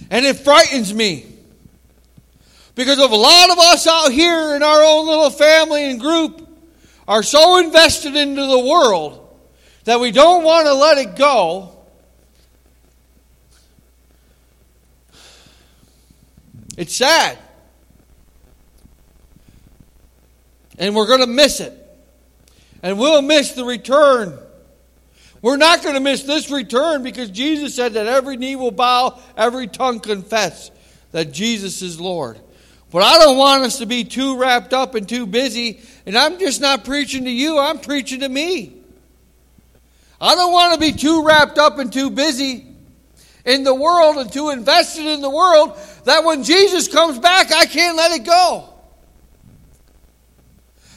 And 0.09 0.25
it 0.25 0.37
frightens 0.37 0.93
me. 0.93 1.25
Because 2.75 2.99
of 2.99 3.11
a 3.11 3.15
lot 3.15 3.49
of 3.49 3.57
us 3.57 3.87
out 3.87 4.11
here 4.11 4.55
in 4.55 4.61
our 4.61 4.83
own 4.83 5.07
little 5.07 5.29
family 5.29 5.89
and 5.89 5.99
group 5.99 6.47
are 7.07 7.23
so 7.23 7.57
invested 7.59 8.15
into 8.15 8.45
the 8.45 8.59
world 8.59 9.23
that 9.85 10.01
we 10.01 10.11
don't 10.11 10.43
want 10.43 10.67
to 10.67 10.73
let 10.73 10.97
it 10.97 11.15
go. 11.15 11.73
It's 16.77 16.95
sad. 16.95 17.37
And 20.77 20.93
we're 20.93 21.07
going 21.07 21.21
to 21.21 21.27
miss 21.27 21.61
it. 21.61 21.73
And 22.83 22.99
we'll 22.99 23.21
miss 23.21 23.53
the 23.53 23.65
return 23.65 24.37
We're 25.41 25.57
not 25.57 25.83
going 25.83 25.95
to 25.95 26.01
miss 26.01 26.23
this 26.23 26.49
return 26.49 27.03
because 27.03 27.29
Jesus 27.29 27.75
said 27.75 27.93
that 27.93 28.07
every 28.07 28.37
knee 28.37 28.55
will 28.55 28.71
bow, 28.71 29.19
every 29.35 29.67
tongue 29.67 29.99
confess 29.99 30.71
that 31.11 31.31
Jesus 31.31 31.81
is 31.81 31.99
Lord. 31.99 32.39
But 32.89 33.03
I 33.03 33.19
don't 33.19 33.37
want 33.37 33.63
us 33.63 33.79
to 33.79 33.85
be 33.85 34.03
too 34.03 34.37
wrapped 34.37 34.73
up 34.73 34.95
and 34.95 35.07
too 35.07 35.27
busy. 35.27 35.81
And 36.05 36.17
I'm 36.17 36.39
just 36.39 36.61
not 36.61 36.85
preaching 36.85 37.25
to 37.25 37.29
you, 37.29 37.59
I'm 37.59 37.79
preaching 37.79 38.21
to 38.21 38.29
me. 38.29 38.73
I 40.19 40.33
don't 40.33 40.51
want 40.51 40.73
to 40.73 40.79
be 40.79 40.97
too 40.97 41.25
wrapped 41.25 41.59
up 41.59 41.77
and 41.77 41.93
too 41.93 42.09
busy 42.09 42.65
in 43.45 43.63
the 43.63 43.75
world 43.75 44.17
and 44.17 44.31
too 44.31 44.49
invested 44.49 45.05
in 45.05 45.21
the 45.21 45.29
world 45.29 45.77
that 46.05 46.23
when 46.23 46.43
Jesus 46.43 46.87
comes 46.87 47.19
back, 47.19 47.51
I 47.51 47.67
can't 47.67 47.95
let 47.95 48.19
it 48.19 48.25
go. 48.25 48.73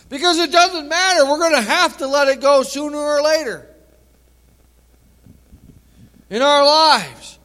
Because 0.09 0.39
it 0.39 0.51
doesn't 0.51 0.89
matter. 0.89 1.27
We're 1.27 1.39
going 1.39 1.55
to 1.55 1.61
have 1.61 1.99
to 1.99 2.07
let 2.07 2.29
it 2.29 2.41
go 2.41 2.63
sooner 2.63 2.97
or 2.97 3.23
later 3.23 3.70
in 6.31 6.43
our 6.43 6.65
lives. 6.65 7.39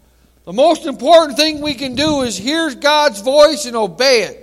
The 0.46 0.54
most 0.54 0.86
important 0.86 1.38
thing 1.38 1.60
we 1.60 1.74
can 1.74 1.96
do 1.96 2.22
is 2.22 2.38
hear 2.38 2.74
God's 2.76 3.20
voice 3.22 3.66
and 3.66 3.76
obey 3.76 4.24
it. 4.24 4.42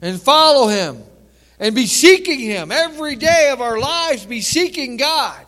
And 0.00 0.20
follow 0.22 0.68
Him. 0.68 1.02
And 1.58 1.74
be 1.74 1.86
seeking 1.86 2.38
Him 2.38 2.70
every 2.70 3.16
day 3.16 3.50
of 3.52 3.60
our 3.60 3.78
lives. 3.78 4.24
Be 4.24 4.40
seeking 4.40 4.96
God. 4.96 5.44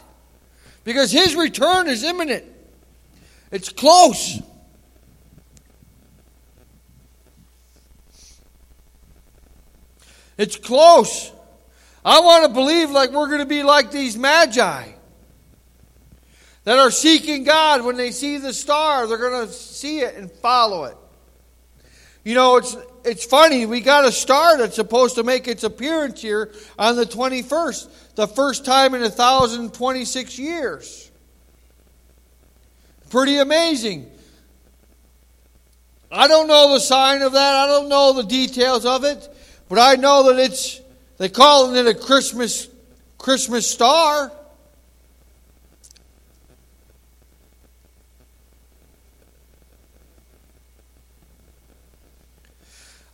Because 0.82 1.12
His 1.12 1.36
return 1.36 1.88
is 1.88 2.02
imminent, 2.02 2.44
it's 3.52 3.68
close. 3.68 4.40
It's 10.38 10.56
close. 10.56 11.32
I 12.04 12.20
want 12.20 12.44
to 12.44 12.50
believe 12.50 12.90
like 12.90 13.10
we're 13.10 13.28
going 13.28 13.40
to 13.40 13.46
be 13.46 13.62
like 13.62 13.90
these 13.90 14.18
magi 14.18 14.92
that 16.66 16.80
are 16.80 16.90
seeking 16.90 17.44
God. 17.44 17.84
When 17.84 17.96
they 17.96 18.10
see 18.10 18.36
the 18.38 18.52
star, 18.52 19.06
they're 19.06 19.16
going 19.16 19.46
to 19.46 19.52
see 19.52 20.00
it 20.00 20.16
and 20.16 20.30
follow 20.30 20.84
it. 20.84 20.96
You 22.24 22.34
know, 22.34 22.56
it's 22.56 22.76
it's 23.04 23.24
funny. 23.24 23.66
We 23.66 23.80
got 23.80 24.04
a 24.04 24.10
star 24.10 24.58
that's 24.58 24.74
supposed 24.74 25.14
to 25.14 25.22
make 25.22 25.46
its 25.46 25.62
appearance 25.62 26.20
here 26.20 26.52
on 26.76 26.96
the 26.96 27.06
21st, 27.06 28.16
the 28.16 28.26
first 28.26 28.64
time 28.64 28.94
in 28.94 29.00
1,026 29.00 30.38
years. 30.40 31.10
Pretty 33.10 33.38
amazing. 33.38 34.10
I 36.10 36.26
don't 36.26 36.48
know 36.48 36.72
the 36.72 36.80
sign 36.80 37.22
of 37.22 37.32
that. 37.32 37.54
I 37.54 37.66
don't 37.68 37.88
know 37.88 38.12
the 38.12 38.24
details 38.24 38.84
of 38.84 39.04
it, 39.04 39.28
but 39.68 39.78
I 39.78 39.94
know 39.94 40.32
that 40.32 40.42
it's 40.42 40.80
they 41.18 41.28
call 41.28 41.72
it 41.76 41.86
a 41.86 41.94
Christmas 41.94 42.68
Christmas 43.18 43.70
star. 43.70 44.32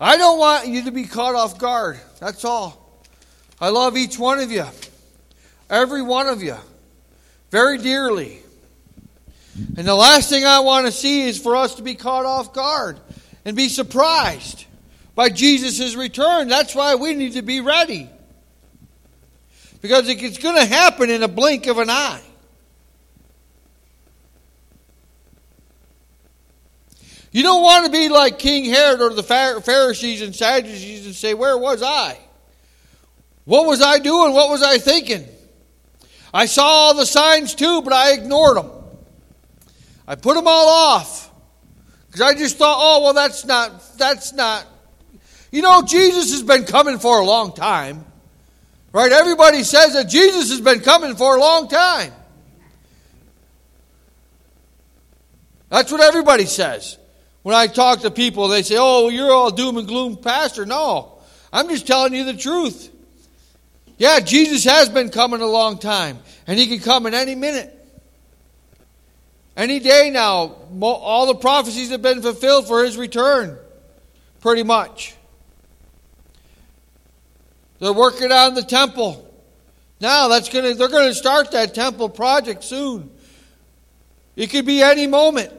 I 0.02 0.16
don't 0.16 0.36
want 0.36 0.66
you 0.66 0.82
to 0.84 0.90
be 0.90 1.04
caught 1.04 1.36
off 1.36 1.58
guard. 1.58 1.96
That's 2.18 2.44
all. 2.44 3.00
I 3.60 3.68
love 3.68 3.96
each 3.96 4.18
one 4.18 4.40
of 4.40 4.50
you, 4.50 4.64
every 5.70 6.02
one 6.02 6.26
of 6.26 6.42
you, 6.42 6.56
very 7.52 7.78
dearly. 7.78 8.40
And 9.76 9.86
the 9.86 9.94
last 9.94 10.28
thing 10.28 10.44
I 10.44 10.58
want 10.58 10.86
to 10.86 10.92
see 10.92 11.28
is 11.28 11.38
for 11.38 11.54
us 11.54 11.76
to 11.76 11.82
be 11.82 11.94
caught 11.94 12.26
off 12.26 12.52
guard 12.52 12.98
and 13.44 13.56
be 13.56 13.68
surprised 13.68 14.64
by 15.14 15.28
Jesus' 15.28 15.94
return. 15.94 16.48
That's 16.48 16.74
why 16.74 16.96
we 16.96 17.14
need 17.14 17.34
to 17.34 17.42
be 17.42 17.60
ready. 17.60 18.10
Because 19.80 20.08
it's 20.08 20.38
going 20.38 20.56
to 20.56 20.64
happen 20.64 21.10
in 21.10 21.22
a 21.22 21.28
blink 21.28 21.68
of 21.68 21.78
an 21.78 21.90
eye. 21.90 22.22
You 27.32 27.42
don't 27.42 27.62
want 27.62 27.86
to 27.86 27.90
be 27.90 28.10
like 28.10 28.38
King 28.38 28.66
Herod 28.66 29.00
or 29.00 29.10
the 29.10 29.22
Pharisees 29.22 30.20
and 30.20 30.36
Sadducees 30.36 31.06
and 31.06 31.14
say, 31.14 31.34
Where 31.34 31.56
was 31.56 31.82
I? 31.82 32.18
What 33.44 33.66
was 33.66 33.82
I 33.82 33.98
doing? 33.98 34.32
What 34.34 34.50
was 34.50 34.62
I 34.62 34.78
thinking? 34.78 35.26
I 36.32 36.46
saw 36.46 36.64
all 36.64 36.94
the 36.94 37.06
signs 37.06 37.54
too, 37.54 37.82
but 37.82 37.92
I 37.92 38.12
ignored 38.12 38.58
them. 38.58 38.70
I 40.06 40.14
put 40.14 40.34
them 40.34 40.46
all 40.46 40.68
off. 40.68 41.30
Because 42.06 42.20
I 42.20 42.34
just 42.34 42.58
thought, 42.58 42.76
oh, 42.78 43.02
well, 43.04 43.14
that's 43.14 43.46
not, 43.46 43.96
that's 43.96 44.34
not. 44.34 44.66
You 45.50 45.62
know, 45.62 45.82
Jesus 45.82 46.30
has 46.32 46.42
been 46.42 46.64
coming 46.64 46.98
for 46.98 47.20
a 47.20 47.24
long 47.24 47.54
time. 47.54 48.04
Right? 48.92 49.10
Everybody 49.10 49.62
says 49.62 49.94
that 49.94 50.08
Jesus 50.08 50.50
has 50.50 50.60
been 50.60 50.80
coming 50.80 51.16
for 51.16 51.36
a 51.36 51.40
long 51.40 51.68
time. 51.68 52.12
That's 55.70 55.90
what 55.90 56.02
everybody 56.02 56.44
says. 56.44 56.98
When 57.42 57.54
I 57.54 57.66
talk 57.66 58.00
to 58.00 58.10
people, 58.10 58.48
they 58.48 58.62
say, 58.62 58.76
oh, 58.78 59.08
you're 59.08 59.32
all 59.32 59.50
doom 59.50 59.76
and 59.76 59.86
gloom, 59.86 60.16
Pastor. 60.16 60.64
No, 60.64 61.18
I'm 61.52 61.68
just 61.68 61.86
telling 61.86 62.14
you 62.14 62.24
the 62.24 62.36
truth. 62.36 62.90
Yeah, 63.98 64.20
Jesus 64.20 64.64
has 64.64 64.88
been 64.88 65.10
coming 65.10 65.40
a 65.40 65.46
long 65.46 65.78
time, 65.78 66.18
and 66.46 66.58
he 66.58 66.66
can 66.66 66.78
come 66.80 67.06
in 67.06 67.14
any 67.14 67.34
minute. 67.34 67.78
Any 69.56 69.80
day 69.80 70.10
now, 70.10 70.56
all 70.80 71.26
the 71.26 71.34
prophecies 71.34 71.90
have 71.90 72.00
been 72.00 72.22
fulfilled 72.22 72.66
for 72.66 72.84
his 72.84 72.96
return, 72.96 73.58
pretty 74.40 74.62
much. 74.62 75.14
They're 77.80 77.92
working 77.92 78.32
on 78.32 78.54
the 78.54 78.62
temple. 78.62 79.28
Now 80.00 80.28
that's 80.28 80.48
gonna 80.48 80.74
they're 80.74 80.88
gonna 80.88 81.14
start 81.14 81.52
that 81.52 81.74
temple 81.74 82.08
project 82.08 82.64
soon. 82.64 83.10
It 84.36 84.50
could 84.50 84.66
be 84.66 84.82
any 84.82 85.06
moment. 85.06 85.52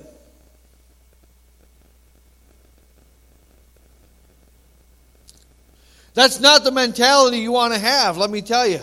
That's 6.13 6.39
not 6.39 6.63
the 6.63 6.71
mentality 6.71 7.39
you 7.39 7.51
want 7.51 7.73
to 7.73 7.79
have, 7.79 8.17
let 8.17 8.29
me 8.29 8.41
tell 8.41 8.67
you. 8.67 8.81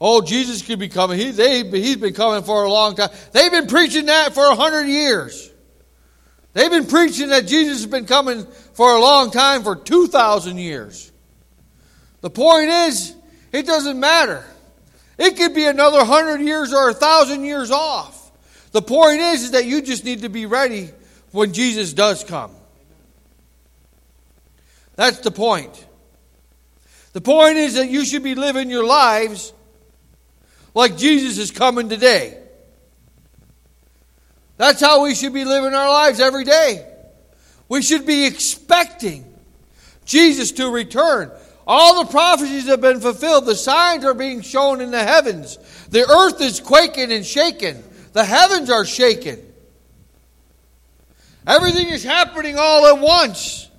Oh, 0.00 0.20
Jesus 0.20 0.62
could 0.62 0.78
be 0.78 0.88
coming. 0.88 1.18
He, 1.18 1.30
they, 1.30 1.62
he's 1.62 1.96
been 1.96 2.14
coming 2.14 2.42
for 2.42 2.64
a 2.64 2.70
long 2.70 2.96
time. 2.96 3.10
They've 3.32 3.50
been 3.50 3.68
preaching 3.68 4.06
that 4.06 4.34
for 4.34 4.44
a 4.44 4.54
hundred 4.54 4.86
years. 4.86 5.50
They've 6.52 6.70
been 6.70 6.86
preaching 6.86 7.28
that 7.28 7.46
Jesus 7.46 7.78
has 7.78 7.86
been 7.86 8.06
coming 8.06 8.46
for 8.74 8.94
a 8.94 9.00
long 9.00 9.30
time 9.30 9.62
for 9.62 9.76
2,000 9.76 10.58
years. 10.58 11.10
The 12.20 12.30
point 12.30 12.70
is, 12.70 13.14
it 13.52 13.66
doesn't 13.66 13.98
matter. 13.98 14.44
It 15.18 15.36
could 15.36 15.54
be 15.54 15.66
another 15.66 16.04
hundred 16.04 16.40
years 16.40 16.72
or 16.72 16.90
a 16.90 16.94
thousand 16.94 17.44
years 17.44 17.70
off. 17.70 18.32
The 18.72 18.82
point 18.82 19.20
is, 19.20 19.44
is 19.44 19.50
that 19.52 19.64
you 19.64 19.82
just 19.82 20.04
need 20.04 20.22
to 20.22 20.28
be 20.28 20.46
ready 20.46 20.90
when 21.30 21.52
Jesus 21.52 21.92
does 21.92 22.24
come. 22.24 22.50
That's 24.96 25.18
the 25.18 25.30
point. 25.30 25.86
The 27.12 27.20
point 27.20 27.56
is 27.56 27.74
that 27.74 27.88
you 27.88 28.04
should 28.04 28.22
be 28.22 28.34
living 28.34 28.70
your 28.70 28.84
lives 28.84 29.52
like 30.74 30.96
Jesus 30.96 31.38
is 31.38 31.50
coming 31.50 31.88
today. 31.88 32.40
That's 34.56 34.80
how 34.80 35.02
we 35.02 35.14
should 35.14 35.32
be 35.32 35.44
living 35.44 35.74
our 35.74 35.88
lives 35.88 36.20
every 36.20 36.44
day. 36.44 36.86
We 37.68 37.82
should 37.82 38.06
be 38.06 38.24
expecting 38.26 39.24
Jesus 40.04 40.52
to 40.52 40.68
return. 40.68 41.30
All 41.66 42.04
the 42.04 42.10
prophecies 42.10 42.66
have 42.66 42.80
been 42.80 43.00
fulfilled. 43.00 43.46
The 43.46 43.54
signs 43.54 44.04
are 44.04 44.14
being 44.14 44.42
shown 44.42 44.80
in 44.80 44.90
the 44.90 45.02
heavens. 45.02 45.58
The 45.88 46.08
earth 46.08 46.40
is 46.40 46.60
quaking 46.60 47.10
and 47.10 47.24
shaking. 47.24 47.82
The 48.12 48.24
heavens 48.24 48.70
are 48.70 48.84
shaken. 48.84 49.40
Everything 51.46 51.88
is 51.88 52.04
happening 52.04 52.56
all 52.58 52.86
at 52.86 53.00
once. 53.00 53.70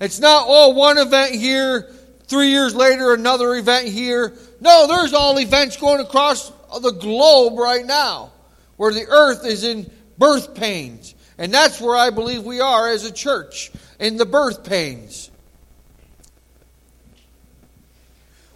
It's 0.00 0.18
not, 0.18 0.44
oh, 0.46 0.70
one 0.70 0.98
event 0.98 1.34
here, 1.34 1.82
three 2.26 2.48
years 2.48 2.74
later, 2.74 3.12
another 3.12 3.54
event 3.54 3.86
here. 3.88 4.32
No, 4.60 4.86
there's 4.86 5.12
all 5.12 5.38
events 5.38 5.76
going 5.76 6.00
across 6.00 6.50
the 6.80 6.92
globe 6.92 7.58
right 7.58 7.84
now 7.84 8.32
where 8.76 8.92
the 8.92 9.06
earth 9.06 9.44
is 9.44 9.62
in 9.62 9.90
birth 10.16 10.54
pains. 10.54 11.14
And 11.36 11.52
that's 11.52 11.80
where 11.80 11.96
I 11.96 12.10
believe 12.10 12.44
we 12.44 12.60
are 12.60 12.88
as 12.88 13.04
a 13.04 13.12
church, 13.12 13.70
in 13.98 14.16
the 14.16 14.26
birth 14.26 14.64
pains. 14.64 15.30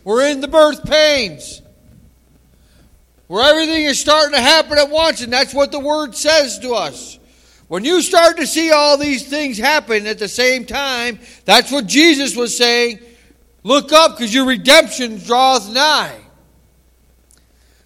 We're 0.02 0.28
in 0.28 0.40
the 0.40 0.48
birth 0.48 0.84
pains. 0.84 1.62
Where 3.26 3.42
everything 3.50 3.84
is 3.84 3.98
starting 3.98 4.34
to 4.34 4.40
happen 4.40 4.78
at 4.78 4.90
once, 4.90 5.22
and 5.22 5.32
that's 5.32 5.54
what 5.54 5.72
the 5.72 5.80
Word 5.80 6.14
says 6.14 6.58
to 6.60 6.74
us. 6.74 7.18
When 7.68 7.84
you 7.84 8.02
start 8.02 8.36
to 8.36 8.46
see 8.46 8.70
all 8.72 8.98
these 8.98 9.28
things 9.28 9.58
happen 9.58 10.06
at 10.06 10.18
the 10.18 10.28
same 10.28 10.66
time, 10.66 11.18
that's 11.44 11.72
what 11.72 11.86
Jesus 11.86 12.36
was 12.36 12.56
saying. 12.56 13.00
Look 13.62 13.92
up 13.92 14.12
because 14.12 14.34
your 14.34 14.46
redemption 14.46 15.18
draweth 15.18 15.70
nigh. 15.70 16.20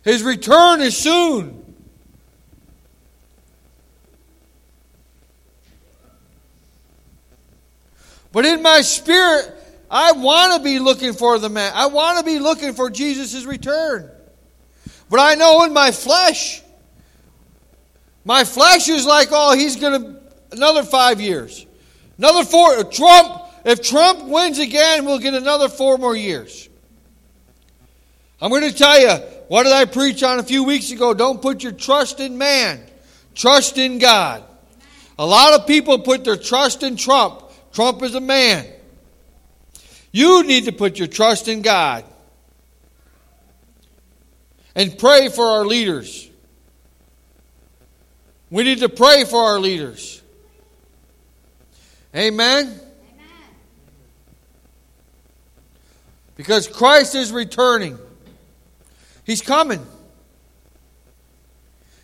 His 0.02 0.22
return 0.22 0.80
is 0.80 0.96
soon. 0.96 1.54
But 8.32 8.44
in 8.44 8.62
my 8.62 8.80
spirit, 8.82 9.54
I 9.90 10.12
want 10.12 10.54
to 10.54 10.62
be 10.62 10.78
looking 10.78 11.12
for 11.12 11.38
the 11.38 11.48
man. 11.48 11.72
I 11.74 11.86
want 11.86 12.18
to 12.18 12.24
be 12.24 12.38
looking 12.38 12.74
for 12.74 12.90
Jesus' 12.90 13.44
return. 13.44 14.10
But 15.08 15.20
I 15.20 15.34
know 15.34 15.64
in 15.64 15.72
my 15.72 15.92
flesh, 15.92 16.62
my 18.28 18.44
flesh 18.44 18.90
is 18.90 19.06
like, 19.06 19.28
oh, 19.32 19.56
he's 19.56 19.76
going 19.76 20.02
to, 20.02 20.20
another 20.52 20.82
five 20.82 21.18
years. 21.18 21.64
Another 22.18 22.44
four. 22.44 22.84
Trump, 22.84 23.42
if 23.64 23.80
Trump 23.80 24.24
wins 24.24 24.58
again, 24.58 25.06
we'll 25.06 25.18
get 25.18 25.32
another 25.32 25.70
four 25.70 25.96
more 25.96 26.14
years. 26.14 26.68
I'm 28.38 28.50
going 28.50 28.70
to 28.70 28.74
tell 28.74 29.00
you, 29.00 29.14
what 29.48 29.62
did 29.62 29.72
I 29.72 29.86
preach 29.86 30.22
on 30.22 30.38
a 30.38 30.42
few 30.42 30.62
weeks 30.62 30.90
ago? 30.90 31.14
Don't 31.14 31.40
put 31.40 31.62
your 31.62 31.72
trust 31.72 32.20
in 32.20 32.36
man, 32.36 32.82
trust 33.34 33.78
in 33.78 33.98
God. 33.98 34.44
A 35.18 35.24
lot 35.24 35.58
of 35.58 35.66
people 35.66 35.98
put 35.98 36.22
their 36.22 36.36
trust 36.36 36.82
in 36.82 36.96
Trump. 36.96 37.42
Trump 37.72 38.02
is 38.02 38.14
a 38.14 38.20
man. 38.20 38.66
You 40.12 40.44
need 40.44 40.66
to 40.66 40.72
put 40.72 40.98
your 40.98 41.08
trust 41.08 41.48
in 41.48 41.62
God 41.62 42.04
and 44.74 44.98
pray 44.98 45.30
for 45.30 45.46
our 45.46 45.64
leaders. 45.64 46.28
We 48.50 48.64
need 48.64 48.78
to 48.80 48.88
pray 48.88 49.24
for 49.24 49.42
our 49.42 49.60
leaders. 49.60 50.22
Amen? 52.14 52.66
Amen? 52.66 52.80
Because 56.36 56.66
Christ 56.66 57.14
is 57.14 57.30
returning. 57.30 57.98
He's 59.24 59.42
coming. 59.42 59.84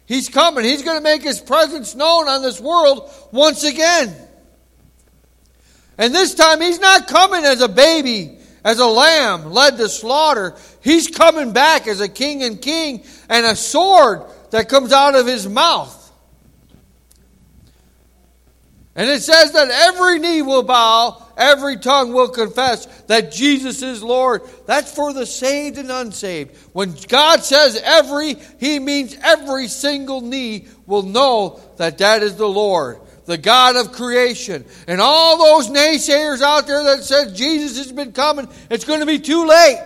He's 0.06 0.28
coming. 0.28 0.64
He's 0.64 0.82
going 0.82 0.98
to 0.98 1.02
make 1.02 1.22
his 1.22 1.40
presence 1.40 1.94
known 1.94 2.28
on 2.28 2.42
this 2.42 2.60
world 2.60 3.10
once 3.32 3.64
again. 3.64 4.14
And 5.96 6.14
this 6.14 6.34
time, 6.34 6.60
he's 6.60 6.80
not 6.80 7.06
coming 7.06 7.44
as 7.44 7.62
a 7.62 7.68
baby, 7.68 8.36
as 8.64 8.80
a 8.80 8.86
lamb 8.86 9.52
led 9.52 9.78
to 9.78 9.88
slaughter. 9.88 10.54
He's 10.82 11.08
coming 11.08 11.52
back 11.52 11.86
as 11.86 12.00
a 12.00 12.08
king 12.08 12.42
and 12.42 12.60
king 12.60 13.04
and 13.30 13.46
a 13.46 13.56
sword 13.56 14.24
that 14.50 14.68
comes 14.68 14.92
out 14.92 15.14
of 15.14 15.26
his 15.26 15.48
mouth. 15.48 16.03
And 18.96 19.10
it 19.10 19.22
says 19.22 19.52
that 19.52 19.70
every 19.70 20.20
knee 20.20 20.42
will 20.42 20.62
bow, 20.62 21.20
every 21.36 21.78
tongue 21.78 22.12
will 22.12 22.28
confess 22.28 22.86
that 23.06 23.32
Jesus 23.32 23.82
is 23.82 24.04
Lord. 24.04 24.42
That's 24.66 24.94
for 24.94 25.12
the 25.12 25.26
saved 25.26 25.78
and 25.78 25.90
unsaved. 25.90 26.56
When 26.72 26.94
God 27.08 27.42
says 27.42 27.80
every, 27.82 28.36
He 28.60 28.78
means 28.78 29.16
every 29.20 29.66
single 29.66 30.20
knee 30.20 30.68
will 30.86 31.02
know 31.02 31.60
that 31.76 31.98
that 31.98 32.22
is 32.22 32.36
the 32.36 32.48
Lord, 32.48 33.00
the 33.24 33.36
God 33.36 33.74
of 33.74 33.90
creation. 33.90 34.64
And 34.86 35.00
all 35.00 35.38
those 35.38 35.70
naysayers 35.70 36.40
out 36.40 36.68
there 36.68 36.84
that 36.84 37.02
said 37.02 37.34
Jesus 37.34 37.78
has 37.78 37.90
been 37.90 38.12
coming, 38.12 38.48
it's 38.70 38.84
going 38.84 39.00
to 39.00 39.06
be 39.06 39.18
too 39.18 39.44
late. 39.44 39.82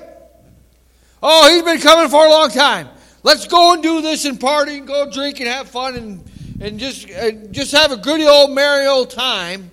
Oh, 1.22 1.48
He's 1.50 1.62
been 1.62 1.80
coming 1.80 2.10
for 2.10 2.26
a 2.26 2.30
long 2.30 2.50
time. 2.50 2.90
Let's 3.22 3.46
go 3.46 3.72
and 3.72 3.82
do 3.82 4.02
this 4.02 4.26
and 4.26 4.38
party 4.38 4.76
and 4.76 4.86
go 4.86 5.10
drink 5.10 5.40
and 5.40 5.48
have 5.48 5.68
fun 5.68 5.96
and 5.96 6.30
and 6.60 6.78
just 6.78 7.08
and 7.08 7.52
just 7.52 7.72
have 7.72 7.92
a 7.92 7.96
good 7.96 8.20
old 8.20 8.50
merry 8.50 8.86
old 8.86 9.10
time. 9.10 9.70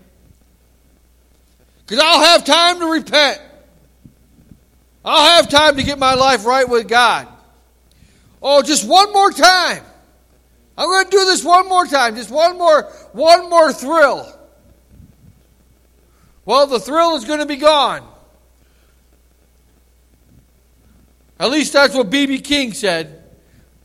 Because 1.86 2.04
I'll 2.04 2.24
have 2.24 2.46
time 2.46 2.80
to 2.80 2.86
repent. 2.88 3.42
I'll 5.04 5.36
have 5.36 5.50
time 5.50 5.78
to 5.78 5.84
get 5.84 6.00
my 6.00 6.16
life 6.16 6.46
right 6.46 6.68
with 6.68 6.88
God. 6.88 7.28
Oh, 8.42 8.64
just 8.64 8.88
one 8.88 9.14
more 9.14 9.32
time. 9.32 9.84
I'm 10.78 10.88
going 10.88 11.06
to 11.06 11.12
do 11.12 11.26
this 11.26 11.44
one 11.44 11.70
more 11.70 11.86
time. 11.86 12.16
Just 12.16 12.32
one 12.32 12.58
more, 12.58 12.84
one 13.14 13.50
more 13.50 13.72
thrill. 13.72 14.28
Well, 16.44 16.68
the 16.68 16.80
thrill 16.80 17.16
is 17.16 17.26
going 17.26 17.40
to 17.40 17.46
be 17.46 17.56
gone. 17.56 18.06
At 21.40 21.52
least 21.52 21.74
that's 21.74 21.94
what 21.94 22.10
B.B. 22.10 22.40
King 22.40 22.74
said. 22.74 23.24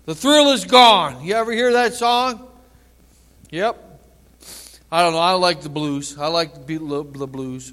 The 0.07 0.15
thrill 0.15 0.53
is 0.53 0.65
gone. 0.65 1.25
You 1.25 1.35
ever 1.35 1.53
hear 1.53 1.73
that 1.73 1.95
song? 1.95 2.50
Yep. 3.51 3.87
I 4.93 5.03
don't 5.03 5.13
know. 5.13 5.19
I 5.19 5.33
like 5.33 5.63
the 5.63 5.69
blues. 5.69 6.19
I 6.19 6.29
like 6.29 6.67
the, 6.67 6.79
the 6.79 7.27
blues. 7.27 7.73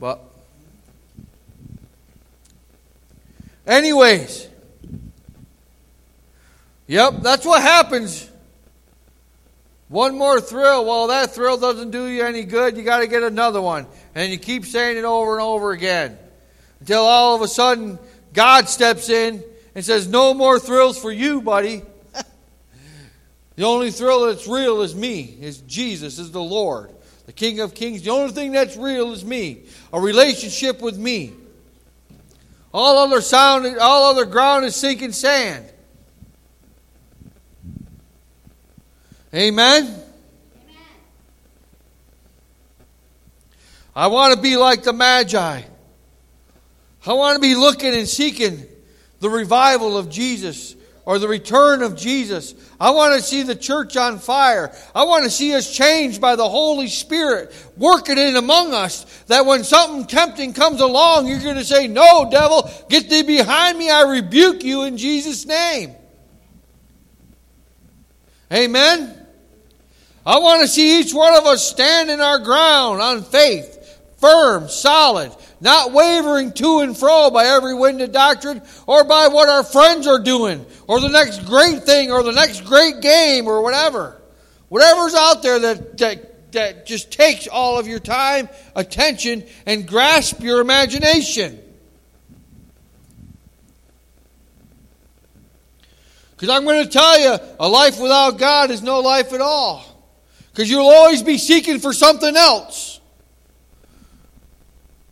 But, 0.00 0.22
anyways, 3.66 4.48
yep, 6.86 7.14
that's 7.22 7.44
what 7.44 7.62
happens. 7.62 8.30
One 9.88 10.18
more 10.18 10.40
thrill. 10.40 10.84
Well, 10.84 11.08
that 11.08 11.34
thrill 11.34 11.56
doesn't 11.56 11.90
do 11.90 12.06
you 12.06 12.24
any 12.24 12.44
good. 12.44 12.76
You 12.76 12.82
got 12.82 12.98
to 13.00 13.06
get 13.06 13.22
another 13.22 13.60
one. 13.60 13.86
And 14.14 14.30
you 14.30 14.38
keep 14.38 14.66
saying 14.66 14.96
it 14.96 15.04
over 15.04 15.32
and 15.32 15.42
over 15.42 15.72
again 15.72 16.18
until 16.80 17.02
all 17.02 17.34
of 17.34 17.42
a 17.42 17.48
sudden 17.48 17.98
God 18.32 18.68
steps 18.68 19.08
in 19.08 19.42
and 19.74 19.84
says, 19.84 20.06
No 20.06 20.34
more 20.34 20.58
thrills 20.60 21.00
for 21.00 21.10
you, 21.10 21.40
buddy. 21.40 21.82
The 23.58 23.64
only 23.64 23.90
thrill 23.90 24.26
that's 24.26 24.46
real 24.46 24.82
is 24.82 24.94
me, 24.94 25.36
is 25.40 25.62
Jesus, 25.62 26.20
is 26.20 26.30
the 26.30 26.40
Lord, 26.40 26.94
the 27.26 27.32
King 27.32 27.58
of 27.58 27.74
Kings. 27.74 28.02
The 28.02 28.10
only 28.10 28.30
thing 28.30 28.52
that's 28.52 28.76
real 28.76 29.10
is 29.10 29.24
me, 29.24 29.64
a 29.92 30.00
relationship 30.00 30.80
with 30.80 30.96
me. 30.96 31.32
All 32.72 32.98
other 32.98 33.20
sound, 33.20 33.66
all 33.78 34.12
other 34.12 34.26
ground 34.26 34.64
is 34.64 34.76
sinking 34.76 35.10
sand. 35.10 35.68
Amen. 39.34 39.86
Amen. 39.86 40.02
I 43.96 44.06
want 44.06 44.36
to 44.36 44.40
be 44.40 44.56
like 44.56 44.84
the 44.84 44.92
Magi. 44.92 45.62
I 47.04 47.12
want 47.12 47.34
to 47.34 47.40
be 47.40 47.56
looking 47.56 47.92
and 47.92 48.06
seeking 48.06 48.64
the 49.18 49.28
revival 49.28 49.98
of 49.98 50.08
Jesus 50.08 50.76
or 51.08 51.18
the 51.18 51.26
return 51.26 51.80
of 51.80 51.96
Jesus. 51.96 52.54
I 52.78 52.90
want 52.90 53.14
to 53.14 53.22
see 53.22 53.42
the 53.42 53.56
church 53.56 53.96
on 53.96 54.18
fire. 54.18 54.76
I 54.94 55.04
want 55.04 55.24
to 55.24 55.30
see 55.30 55.54
us 55.54 55.74
changed 55.74 56.20
by 56.20 56.36
the 56.36 56.46
Holy 56.46 56.86
Spirit 56.86 57.50
working 57.78 58.18
in 58.18 58.36
among 58.36 58.74
us. 58.74 59.04
That 59.24 59.46
when 59.46 59.64
something 59.64 60.04
tempting 60.06 60.52
comes 60.52 60.82
along, 60.82 61.26
you're 61.26 61.40
going 61.40 61.56
to 61.56 61.64
say, 61.64 61.86
No, 61.86 62.28
devil, 62.30 62.70
get 62.90 63.08
thee 63.08 63.22
behind 63.22 63.78
me. 63.78 63.88
I 63.88 64.02
rebuke 64.02 64.62
you 64.62 64.82
in 64.82 64.98
Jesus' 64.98 65.46
name. 65.46 65.94
Amen. 68.52 69.26
I 70.26 70.38
want 70.40 70.60
to 70.60 70.68
see 70.68 71.00
each 71.00 71.14
one 71.14 71.34
of 71.34 71.46
us 71.46 71.66
stand 71.66 72.10
in 72.10 72.20
our 72.20 72.38
ground 72.38 73.00
on 73.00 73.22
faith, 73.22 73.98
firm, 74.18 74.68
solid, 74.68 75.34
not 75.60 75.92
wavering 75.92 76.52
to 76.52 76.80
and 76.80 76.96
fro 76.96 77.30
by 77.30 77.46
every 77.46 77.74
wind 77.74 78.00
of 78.00 78.12
doctrine 78.12 78.62
or 78.86 79.04
by 79.04 79.28
what 79.28 79.48
our 79.48 79.64
friends 79.64 80.06
are 80.06 80.18
doing 80.18 80.64
or 80.86 81.00
the 81.00 81.08
next 81.08 81.44
great 81.44 81.82
thing 81.82 82.12
or 82.12 82.22
the 82.22 82.32
next 82.32 82.62
great 82.64 83.00
game 83.00 83.46
or 83.46 83.62
whatever. 83.62 84.20
Whatever's 84.68 85.14
out 85.14 85.42
there 85.42 85.58
that, 85.58 85.98
that, 85.98 86.52
that 86.52 86.86
just 86.86 87.10
takes 87.10 87.46
all 87.46 87.78
of 87.78 87.88
your 87.88 87.98
time, 87.98 88.48
attention, 88.76 89.44
and 89.66 89.86
grasp 89.86 90.42
your 90.42 90.60
imagination. 90.60 91.60
Because 96.38 96.50
I'm 96.50 96.64
going 96.64 96.84
to 96.84 96.88
tell 96.88 97.18
you, 97.18 97.36
a 97.58 97.68
life 97.68 97.98
without 97.98 98.38
God 98.38 98.70
is 98.70 98.80
no 98.80 99.00
life 99.00 99.32
at 99.32 99.40
all. 99.40 99.84
Because 100.52 100.70
you'll 100.70 100.86
always 100.86 101.20
be 101.20 101.36
seeking 101.36 101.80
for 101.80 101.92
something 101.92 102.36
else. 102.36 102.97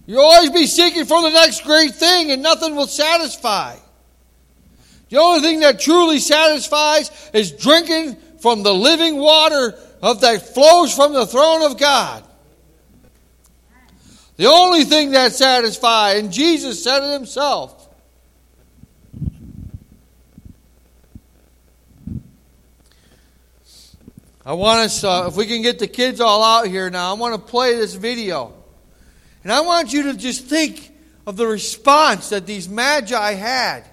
You'll 0.07 0.21
always 0.21 0.51
be 0.51 0.67
seeking 0.67 1.05
for 1.05 1.21
the 1.21 1.31
next 1.31 1.65
great 1.65 1.95
thing, 1.95 2.31
and 2.31 2.43
nothing 2.43 2.77
will 2.77 2.87
satisfy. 2.87 3.77
The 5.09 5.19
only 5.19 5.41
thing 5.41 5.61
that 5.61 5.81
truly 5.81 6.21
satisfies 6.21 7.11
is 7.33 7.53
drinking 7.53 8.17
from 8.41 8.63
the 8.63 8.75
living 8.75 9.17
water 9.17 9.77
of 10.03 10.21
that 10.21 10.55
flows 10.55 10.95
from 10.95 11.13
the 11.13 11.27
throne 11.27 11.63
of 11.63 11.79
God. 11.79 12.25
The 14.37 14.47
only 14.47 14.85
thing 14.85 15.13
that 15.13 15.33
satisfies, 15.33 16.21
and 16.21 16.33
Jesus 16.33 16.85
said 16.85 17.03
it 17.03 17.13
himself. 17.13 17.89
I 24.45 24.53
want 24.53 24.81
us, 24.81 25.03
uh, 25.03 25.25
if 25.27 25.37
we 25.37 25.47
can 25.47 25.63
get 25.63 25.81
the 25.81 25.89
kids 25.89 26.21
all 26.21 26.45
out 26.45 26.69
here 26.69 26.89
now, 26.91 27.11
I 27.11 27.19
want 27.19 27.35
to 27.35 27.41
play 27.41 27.75
this 27.75 27.95
video. 27.95 28.56
And 29.47 29.53
I 29.53 29.61
want 29.61 29.93
you 29.93 30.03
to 30.11 30.15
just 30.15 30.47
think 30.47 30.91
of 31.25 31.37
the 31.37 31.47
response 31.47 32.31
that 32.31 32.47
these 32.47 32.69
magi 32.69 33.35
had. 33.35 33.85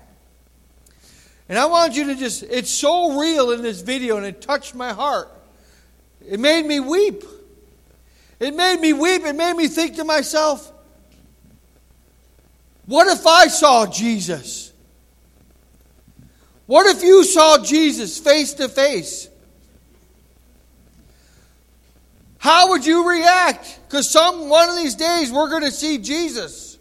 And 1.48 1.60
I 1.60 1.68
want 1.68 1.94
you 1.94 2.06
to 2.06 2.16
just, 2.16 2.42
it's 2.42 2.72
so 2.72 3.20
real 3.20 3.52
in 3.52 3.62
this 3.62 3.82
video 3.82 4.18
and 4.18 4.26
it 4.26 4.42
touched 4.42 4.74
my 4.74 4.94
heart. 4.94 5.30
It 6.28 6.40
made 6.40 6.66
me 6.66 6.80
weep. 6.80 7.24
It 8.40 8.56
made 8.56 8.82
me 8.82 8.94
weep. 8.94 9.22
It 9.26 9.36
made 9.36 9.54
me 9.54 9.68
think 9.68 9.98
to 9.98 10.04
myself, 10.04 10.74
what 12.88 13.06
if 13.16 13.28
I 13.28 13.46
saw 13.46 13.86
Jesus? 13.86 14.74
What 16.66 16.88
if 16.88 17.04
you 17.04 17.24
saw 17.24 17.64
Jesus 17.64 18.18
face 18.18 18.54
to 18.56 18.68
face? 18.68 19.30
How 22.44 22.72
would 22.72 22.86
you 22.86 23.10
react? 23.10 23.80
Because 23.88 24.12
some 24.12 24.50
one 24.50 24.70
of 24.70 24.76
these 24.76 24.96
days 24.96 25.32
we're 25.32 25.48
going 25.48 25.64
to 25.64 25.72
see 25.72 25.98
Jesus. 25.98 26.78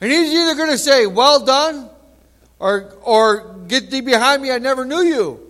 And 0.00 0.10
he's 0.10 0.32
either 0.32 0.54
going 0.54 0.70
to 0.70 0.78
say, 0.78 1.06
Well 1.06 1.44
done, 1.44 1.90
or, 2.58 2.94
or 3.02 3.58
get 3.68 3.90
thee 3.90 4.00
behind 4.00 4.40
me, 4.40 4.50
I 4.50 4.56
never 4.56 4.86
knew 4.86 5.02
you. 5.02 5.46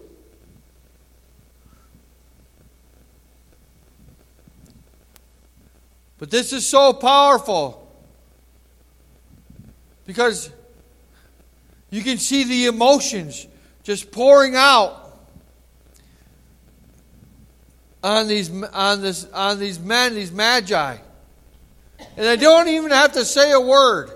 But 6.18 6.32
this 6.32 6.52
is 6.52 6.66
so 6.66 6.92
powerful 6.92 7.88
because 10.08 10.50
you 11.90 12.02
can 12.02 12.18
see 12.18 12.42
the 12.42 12.66
emotions 12.66 13.46
just 13.84 14.10
pouring 14.10 14.56
out 14.56 14.99
on 18.02 18.28
these 18.28 18.50
on 18.62 19.02
this 19.02 19.26
on 19.32 19.58
these 19.58 19.78
men, 19.78 20.14
these 20.14 20.32
magi. 20.32 20.96
And 21.98 22.26
they 22.26 22.36
don't 22.36 22.68
even 22.68 22.90
have 22.90 23.12
to 23.12 23.24
say 23.24 23.52
a 23.52 23.60
word. 23.60 24.10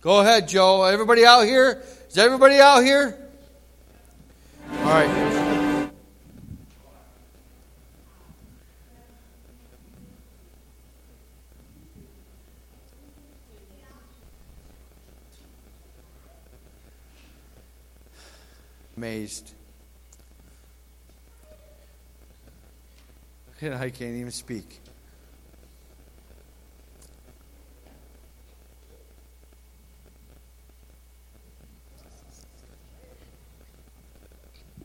Go 0.00 0.20
ahead, 0.20 0.48
Joe. 0.48 0.84
Everybody 0.84 1.24
out 1.24 1.42
here? 1.42 1.82
Is 2.08 2.18
everybody 2.18 2.58
out 2.58 2.82
here? 2.82 3.18
All 4.70 4.84
right. 4.84 5.23
Amazed. 19.24 19.54
I 23.62 23.88
can't 23.88 24.16
even 24.16 24.30
speak. 24.30 24.82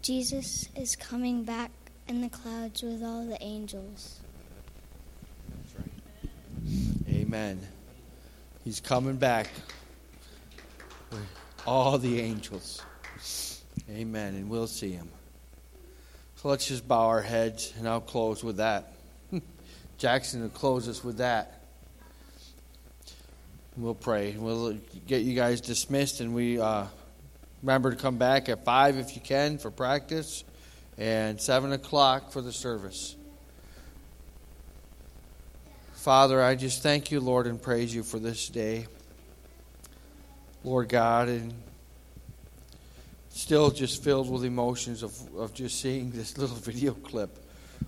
Jesus 0.02 0.70
is 0.78 0.96
coming 0.96 1.44
back 1.44 1.72
in 2.08 2.22
the 2.22 2.30
clouds 2.30 2.82
with 2.82 3.04
all 3.04 3.26
the 3.26 3.44
angels. 3.44 4.22
Right. 5.78 6.32
Amen. 7.10 7.60
He's 8.64 8.80
coming 8.80 9.18
back 9.18 9.50
with 11.12 11.28
all 11.68 11.98
the 11.98 12.22
angels. 12.22 12.82
Amen. 13.92 14.36
And 14.36 14.50
we'll 14.50 14.68
see 14.68 14.92
him. 14.92 15.10
So 16.38 16.50
let's 16.50 16.68
just 16.68 16.88
bow 16.88 17.08
our 17.08 17.22
heads, 17.22 17.74
and 17.78 17.88
I'll 17.88 18.00
close 18.00 18.44
with 18.44 18.58
that. 18.58 18.94
Jackson 19.98 20.42
will 20.42 20.50
close 20.50 20.88
us 20.88 21.04
with 21.04 21.18
that. 21.18 21.62
We'll 23.76 23.96
pray. 23.96 24.36
We'll 24.38 24.78
get 25.08 25.24
you 25.24 25.36
guys 25.36 25.62
dismissed, 25.62 26.22
and 26.22 26.34
we. 26.34 26.60
Uh, 26.60 26.86
Remember 27.62 27.92
to 27.92 27.98
come 27.98 28.18
back 28.18 28.48
at 28.48 28.64
5 28.64 28.98
if 28.98 29.16
you 29.16 29.22
can 29.22 29.58
for 29.58 29.70
practice 29.70 30.46
and 30.98 31.40
7 31.40 31.74
o'clock 31.74 32.32
for 32.32 32.42
the 32.42 32.54
service. 32.54 33.16
Father, 35.94 36.42
I 36.42 36.56
just 36.56 36.82
thank 36.82 37.12
you, 37.12 37.20
Lord, 37.20 37.48
and 37.48 37.62
praise 37.62 37.94
you 37.94 38.04
for 38.04 38.18
this 38.18 38.48
day. 38.48 38.88
Lord 40.64 40.88
God, 40.88 41.28
and 41.28 41.54
still 43.40 43.72
just 43.72 44.04
filled 44.04 44.30
with 44.30 44.44
emotions 44.44 45.02
of, 45.02 45.18
of 45.38 45.54
just 45.54 45.80
seeing 45.80 46.12
this 46.12 46.38
little 46.38 46.56
video 46.72 46.92
clip 46.94 47.40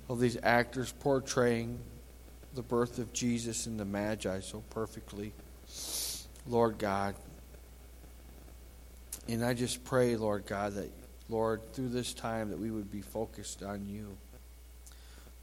of 0.07 0.19
these 0.19 0.37
actors 0.43 0.93
portraying 1.01 1.77
the 2.55 2.61
birth 2.61 2.99
of 2.99 3.11
Jesus 3.11 3.65
and 3.65 3.77
the 3.79 3.85
Magi 3.85 4.39
so 4.39 4.63
perfectly. 4.69 5.33
Lord 6.47 6.77
God, 6.77 7.15
and 9.27 9.43
I 9.43 9.53
just 9.53 9.83
pray, 9.83 10.15
Lord 10.15 10.45
God, 10.45 10.73
that, 10.75 10.89
Lord, 11.29 11.61
through 11.73 11.89
this 11.89 12.13
time 12.13 12.49
that 12.49 12.57
we 12.57 12.71
would 12.71 12.89
be 12.89 13.01
focused 13.01 13.61
on 13.61 13.85
you. 13.85 14.17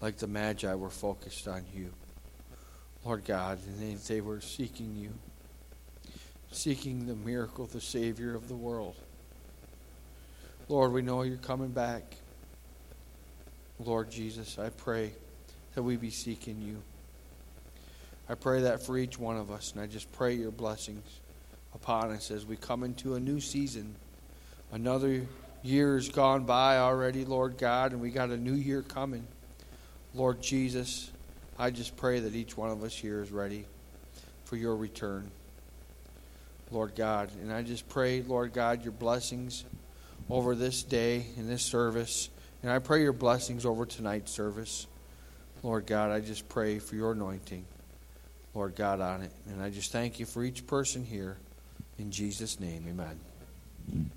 Like 0.01 0.17
the 0.17 0.27
Magi 0.27 0.75
were 0.75 0.91
focused 0.91 1.47
on 1.47 1.65
you. 1.75 1.93
Lord 3.05 3.25
God, 3.25 3.59
and 3.67 3.79
they, 3.79 3.95
they 4.15 4.21
were 4.21 4.41
seeking 4.41 4.97
you, 4.97 5.13
seeking 6.51 7.07
the 7.07 7.15
miracle, 7.15 7.67
the 7.67 7.81
Savior 7.81 8.35
of 8.35 8.49
the 8.49 8.57
world. 8.57 8.97
Lord, 10.71 10.93
we 10.93 11.01
know 11.01 11.23
you're 11.23 11.39
coming 11.39 11.71
back. 11.71 12.03
Lord 13.83 14.11
Jesus, 14.11 14.59
I 14.59 14.69
pray 14.69 15.13
that 15.75 15.83
we 15.83 15.97
be 15.97 16.11
seeking 16.11 16.61
you. 16.61 16.83
I 18.29 18.35
pray 18.35 18.61
that 18.63 18.83
for 18.83 18.99
each 18.99 19.19
one 19.19 19.39
of 19.39 19.51
us, 19.51 19.73
and 19.73 19.81
I 19.81 19.87
just 19.87 20.13
pray 20.13 20.35
your 20.35 20.51
blessings 20.51 21.21
upon 21.75 22.11
us 22.11 22.31
as 22.31 22.45
we 22.45 22.57
come 22.57 22.85
into 22.85 23.15
a 23.15 23.21
new 23.21 23.41
season. 23.41 23.95
Another 24.71 25.27
year's 25.63 26.11
gone 26.11 26.45
by 26.45 26.77
already, 26.77 27.25
Lord 27.25 27.57
God, 27.57 27.93
and 27.93 28.03
we 28.03 28.11
got 28.11 28.29
a 28.29 28.37
new 28.37 28.53
year 28.53 28.83
coming. 28.83 29.27
Lord 30.15 30.43
Jesus, 30.43 31.11
I 31.59 31.71
just 31.71 31.97
pray 31.97 32.21
that 32.21 32.35
each 32.35 32.59
one 32.59 32.71
of 32.71 32.85
us 32.85 32.95
here 32.95 33.23
is 33.23 33.31
ready 33.31 33.65
for 34.45 34.57
your 34.57 34.77
return. 34.77 35.31
Lord 36.71 36.95
God, 36.95 37.31
and 37.41 37.51
I 37.51 37.63
just 37.63 37.89
pray, 37.89 38.21
Lord 38.21 38.53
God, 38.53 38.83
your 38.83 38.93
blessings 38.93 39.65
over 40.31 40.55
this 40.55 40.83
day 40.83 41.27
and 41.37 41.49
this 41.49 41.63
service. 41.63 42.31
And 42.63 42.71
I 42.71 42.79
pray 42.79 43.03
your 43.03 43.13
blessings 43.13 43.65
over 43.65 43.87
tonight's 43.87 44.33
service. 44.33 44.87
Lord 45.63 45.87
God, 45.87 46.11
I 46.11 46.21
just 46.21 46.49
pray 46.49 46.79
for 46.79 46.95
your 46.95 47.13
anointing, 47.13 47.65
Lord 48.55 48.77
God, 48.77 49.01
on 49.01 49.23
it. 49.23 49.33
And 49.49 49.63
I 49.63 49.71
just 49.71 49.93
thank 49.93 50.21
you 50.21 50.27
for 50.27 50.45
each 50.45 50.67
person 50.67 51.05
here. 51.05 51.37
In 51.99 52.11
Jesus' 52.11 52.61
name, 52.61 52.85
amen. 52.89 54.11